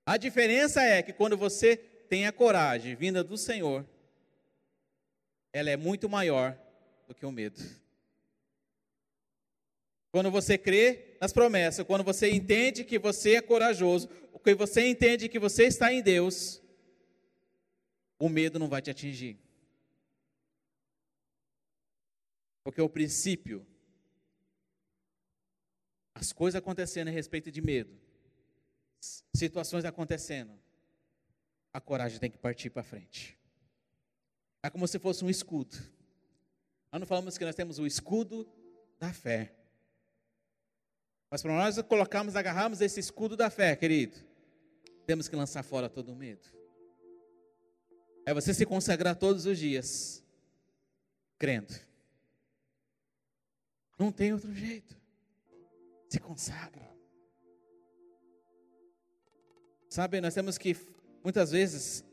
A 0.04 0.16
diferença 0.16 0.82
é 0.82 1.02
que 1.02 1.12
quando 1.12 1.36
você 1.36 1.76
tem 1.76 2.26
a 2.26 2.32
coragem 2.32 2.94
vinda 2.94 3.22
do 3.22 3.36
Senhor, 3.36 3.86
ela 5.52 5.70
é 5.70 5.76
muito 5.76 6.08
maior 6.08 6.58
do 7.06 7.14
que 7.14 7.26
o 7.26 7.32
medo. 7.32 7.60
Quando 10.10 10.30
você 10.30 10.56
crê 10.56 11.16
nas 11.20 11.32
promessas, 11.32 11.86
quando 11.86 12.02
você 12.02 12.30
entende 12.30 12.84
que 12.84 12.98
você 12.98 13.36
é 13.36 13.42
corajoso, 13.42 14.08
que 14.48 14.54
você 14.54 14.88
entende 14.88 15.28
que 15.28 15.38
você 15.38 15.64
está 15.64 15.92
em 15.92 16.00
Deus, 16.00 16.62
o 18.18 18.28
medo 18.28 18.58
não 18.58 18.68
vai 18.68 18.80
te 18.80 18.90
atingir. 18.90 19.38
Porque 22.64 22.80
o 22.80 22.88
princípio 22.88 23.66
as 26.18 26.32
coisas 26.32 26.58
acontecendo 26.58 27.08
a 27.08 27.10
respeito 27.12 27.50
de 27.50 27.60
medo, 27.60 27.96
situações 29.32 29.84
acontecendo, 29.84 30.52
a 31.72 31.80
coragem 31.80 32.18
tem 32.18 32.30
que 32.30 32.38
partir 32.38 32.70
para 32.70 32.82
frente. 32.82 33.38
É 34.62 34.68
como 34.68 34.88
se 34.88 34.98
fosse 34.98 35.24
um 35.24 35.30
escudo. 35.30 35.76
Nós 36.90 37.00
não 37.00 37.06
falamos 37.06 37.38
que 37.38 37.44
nós 37.44 37.54
temos 37.54 37.78
o 37.78 37.86
escudo 37.86 38.48
da 38.98 39.12
fé. 39.12 39.54
Mas 41.30 41.40
para 41.40 41.52
nós 41.52 41.80
colocarmos, 41.82 42.34
agarrarmos 42.34 42.80
esse 42.80 42.98
escudo 42.98 43.36
da 43.36 43.48
fé, 43.48 43.76
querido, 43.76 44.16
temos 45.06 45.28
que 45.28 45.36
lançar 45.36 45.62
fora 45.62 45.88
todo 45.88 46.12
o 46.12 46.16
medo. 46.16 46.48
É 48.26 48.34
você 48.34 48.52
se 48.52 48.66
consagrar 48.66 49.14
todos 49.14 49.46
os 49.46 49.56
dias, 49.56 50.24
crendo. 51.38 51.72
Não 53.96 54.10
tem 54.10 54.32
outro 54.32 54.52
jeito. 54.52 54.98
Se 56.08 56.18
consagra. 56.18 56.88
Sabe, 59.88 60.20
nós 60.20 60.34
temos 60.34 60.58
que, 60.58 60.76
muitas 61.22 61.50
vezes, 61.50 62.04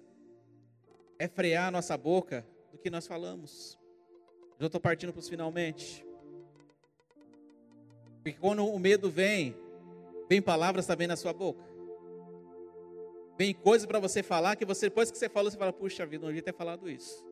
é 1.20 1.28
frear 1.28 1.68
a 1.68 1.72
nossa 1.72 1.98
boca 1.98 2.46
do 2.72 2.78
que 2.78 2.90
nós 2.90 3.08
falamos. 3.08 3.78
Já 4.60 4.68
estou 4.68 4.80
partindo 4.80 5.12
para 5.12 5.20
os 5.20 5.30
finalmente. 5.30 6.06
Porque 8.24 8.40
quando 8.40 8.66
o 8.66 8.80
medo 8.80 9.10
vem, 9.10 9.56
vem 10.30 10.42
palavras 10.42 10.86
também 10.86 11.08
na 11.08 11.16
sua 11.16 11.34
boca. 11.34 11.64
Vem 13.38 13.54
coisas 13.54 13.86
para 13.86 14.00
você 14.00 14.24
falar 14.24 14.56
que 14.56 14.66
você, 14.66 14.88
depois 14.88 15.12
que 15.12 15.18
você 15.18 15.28
falou, 15.28 15.52
você 15.52 15.58
fala, 15.58 15.74
puxa 15.74 16.06
vida, 16.06 16.22
não 16.22 16.30
devia 16.30 16.42
ter 16.42 16.54
falado 16.54 16.90
isso. 16.90 17.24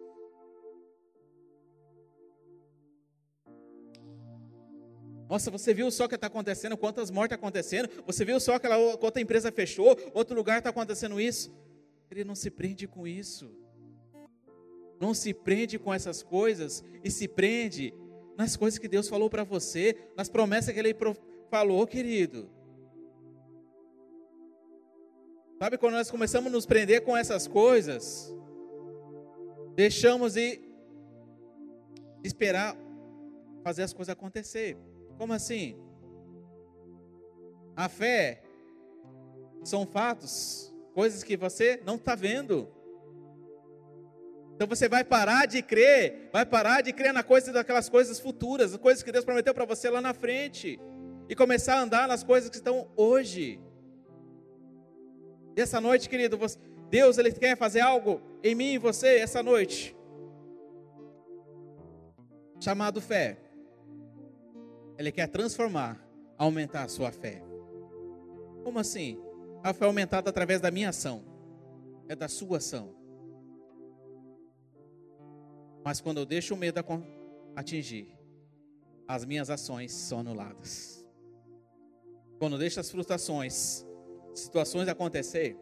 Nossa, 5.34 5.50
você 5.50 5.74
viu 5.74 5.90
só 5.90 6.06
o 6.06 6.08
que 6.08 6.14
está 6.14 6.28
acontecendo, 6.28 6.78
quantas 6.78 7.10
mortes 7.10 7.34
acontecendo? 7.34 7.90
Você 8.06 8.24
viu 8.24 8.40
só 8.40 8.54
aquela 8.54 8.78
outra 8.78 9.20
empresa 9.20 9.52
fechou, 9.52 9.98
outro 10.14 10.36
lugar 10.36 10.60
está 10.60 10.70
acontecendo 10.70 11.20
isso? 11.20 11.52
Ele 12.12 12.24
não 12.24 12.36
se 12.36 12.52
prende 12.52 12.88
com 12.88 13.08
isso. 13.08 13.52
Não 15.02 15.12
se 15.12 15.34
prende 15.34 15.80
com 15.80 15.92
essas 15.92 16.22
coisas 16.22 16.84
e 17.04 17.10
se 17.10 17.28
prende 17.28 17.92
nas 18.38 18.56
coisas 18.56 18.78
que 18.78 18.88
Deus 18.88 19.10
falou 19.10 19.28
para 19.28 19.44
você, 19.44 19.98
nas 20.16 20.30
promessas 20.30 20.72
que 20.72 20.80
Ele 20.80 20.96
falou, 21.50 21.88
querido. 21.88 22.48
Sabe 25.58 25.80
quando 25.80 25.94
nós 25.94 26.12
começamos 26.12 26.52
a 26.52 26.56
nos 26.56 26.68
prender 26.68 27.02
com 27.02 27.18
essas 27.18 27.48
coisas, 27.48 28.32
deixamos 29.74 30.36
de 30.36 30.62
esperar 32.24 32.78
fazer 33.64 33.82
as 33.82 33.94
coisas 33.94 34.14
acontecer. 34.14 34.78
Como 35.18 35.34
assim? 35.34 35.78
A 37.76 37.90
fé 37.90 38.44
são 39.64 39.86
fatos, 39.86 40.74
coisas 40.94 41.24
que 41.24 41.36
você 41.36 41.82
não 41.86 41.96
está 41.96 42.16
vendo. 42.16 42.68
Então 44.56 44.68
você 44.68 44.88
vai 44.88 45.04
parar 45.04 45.48
de 45.48 45.62
crer, 45.62 46.30
vai 46.32 46.46
parar 46.46 46.82
de 46.82 46.94
crer 46.94 47.14
na 47.14 47.24
coisa 47.24 47.52
daquelas 47.52 47.90
coisas 47.90 48.20
futuras, 48.20 48.78
coisas 48.78 49.04
que 49.04 49.12
Deus 49.12 49.26
prometeu 49.26 49.54
para 49.54 49.66
você 49.66 49.90
lá 49.90 50.00
na 50.00 50.14
frente, 50.14 50.80
e 51.28 51.36
começar 51.36 51.76
a 51.76 51.82
andar 51.82 52.08
nas 52.08 52.24
coisas 52.24 52.50
que 52.50 52.58
estão 52.58 52.88
hoje. 52.96 53.60
E 55.56 55.62
essa 55.62 55.82
noite, 55.82 56.08
querido, 56.08 56.40
Deus 56.90 57.18
ele 57.18 57.32
quer 57.32 57.58
fazer 57.58 57.82
algo 57.82 58.22
em 58.44 58.54
mim 58.54 58.74
e 58.74 58.78
você 58.78 59.18
essa 59.18 59.42
noite. 59.42 59.96
Chamado 62.60 63.02
fé. 63.02 63.43
Ele 64.98 65.12
quer 65.12 65.28
transformar, 65.28 66.00
aumentar 66.38 66.84
a 66.84 66.88
sua 66.88 67.12
fé. 67.12 67.44
Como 68.64 68.80
assim? 68.80 69.20
A 69.64 69.74
fé 69.74 69.86
aumentada 69.86 70.30
através 70.30 70.62
da 70.62 70.72
minha 70.72 70.90
ação. 70.90 71.24
É 72.08 72.16
da 72.16 72.28
sua 72.28 72.58
ação. 72.58 72.94
Mas 75.84 76.00
quando 76.00 76.18
eu 76.18 76.26
deixo 76.26 76.54
o 76.54 76.58
medo 76.58 76.80
atingir, 77.56 78.18
as 79.08 79.26
minhas 79.26 79.50
ações 79.50 79.92
são 79.92 80.20
anuladas. 80.20 81.06
Quando 82.40 82.54
eu 82.54 82.60
deixo 82.60 82.80
as 82.80 82.90
frustrações, 82.90 83.86
situações 84.34 84.88
acontecer, 84.88 85.58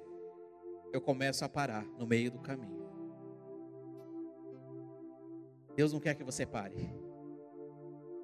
eu 0.93 1.01
começo 1.01 1.43
a 1.43 1.49
parar 1.49 1.85
no 1.97 2.05
meio 2.05 2.31
do 2.31 2.39
caminho. 2.39 2.81
Deus 5.75 5.93
não 5.93 5.99
quer 5.99 6.15
que 6.15 6.23
você 6.23 6.45
pare. 6.45 6.75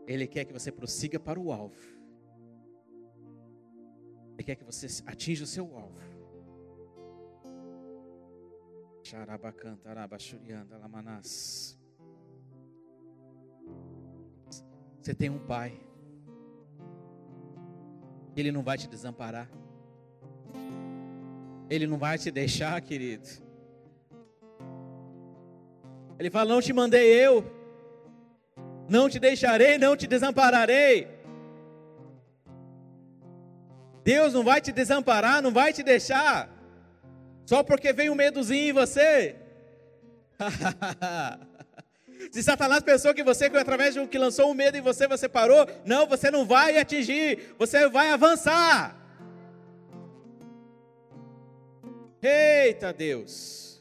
Ele 0.07 0.25
quer 0.25 0.45
que 0.45 0.53
você 0.53 0.71
prossiga 0.71 1.19
para 1.19 1.37
o 1.37 1.51
alvo. 1.51 1.75
Ele 4.33 4.43
quer 4.43 4.55
que 4.55 4.63
você 4.63 4.87
atinja 5.05 5.43
o 5.43 5.47
seu 5.47 5.75
alvo. 5.75 5.99
Você 15.01 15.13
tem 15.13 15.29
um 15.29 15.39
pai. 15.39 15.79
Ele 18.35 18.51
não 18.51 18.63
vai 18.63 18.77
te 18.77 18.87
desamparar. 18.87 19.49
Ele 21.69 21.85
não 21.85 21.97
vai 21.97 22.17
te 22.17 22.31
deixar, 22.31 22.79
querido. 22.81 23.27
Ele 26.19 26.29
fala: 26.29 26.53
Não 26.53 26.61
te 26.61 26.71
mandei 26.71 27.13
eu. 27.25 27.56
Não 28.89 29.09
te 29.09 29.19
deixarei, 29.19 29.77
não 29.77 29.95
te 29.95 30.07
desampararei. 30.07 31.07
Deus 34.03 34.33
não 34.33 34.43
vai 34.43 34.61
te 34.61 34.71
desamparar, 34.71 35.41
não 35.41 35.51
vai 35.51 35.73
te 35.73 35.83
deixar. 35.83 36.49
Só 37.45 37.63
porque 37.63 37.91
vem 37.91 38.09
um 38.09 38.15
medozinho 38.15 38.69
em 38.69 38.73
você. 38.73 39.35
Se 42.31 42.41
Satanás 42.43 42.81
pensou 42.81 43.13
que 43.13 43.23
você, 43.23 43.45
através 43.45 43.93
de 43.93 43.99
um 43.99 44.07
que 44.07 44.17
lançou 44.17 44.49
um 44.49 44.53
medo 44.53 44.77
em 44.77 44.81
você, 44.81 45.07
você 45.07 45.29
parou, 45.29 45.67
não, 45.85 46.07
você 46.07 46.31
não 46.31 46.45
vai 46.45 46.77
atingir, 46.77 47.53
você 47.57 47.87
vai 47.87 48.11
avançar. 48.11 48.95
Eita 52.21 52.91
Deus. 52.91 53.76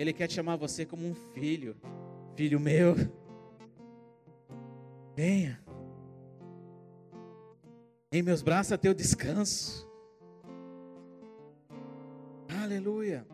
Ele 0.00 0.14
quer 0.14 0.28
te 0.28 0.32
chamar 0.32 0.56
você 0.56 0.86
como 0.86 1.06
um 1.06 1.14
filho, 1.14 1.76
filho 2.34 2.58
meu. 2.58 2.94
Venha. 5.14 5.62
Em 8.10 8.22
meus 8.22 8.40
braços 8.40 8.72
é 8.72 8.78
teu 8.78 8.94
descanso. 8.94 9.86
Aleluia. 12.62 13.26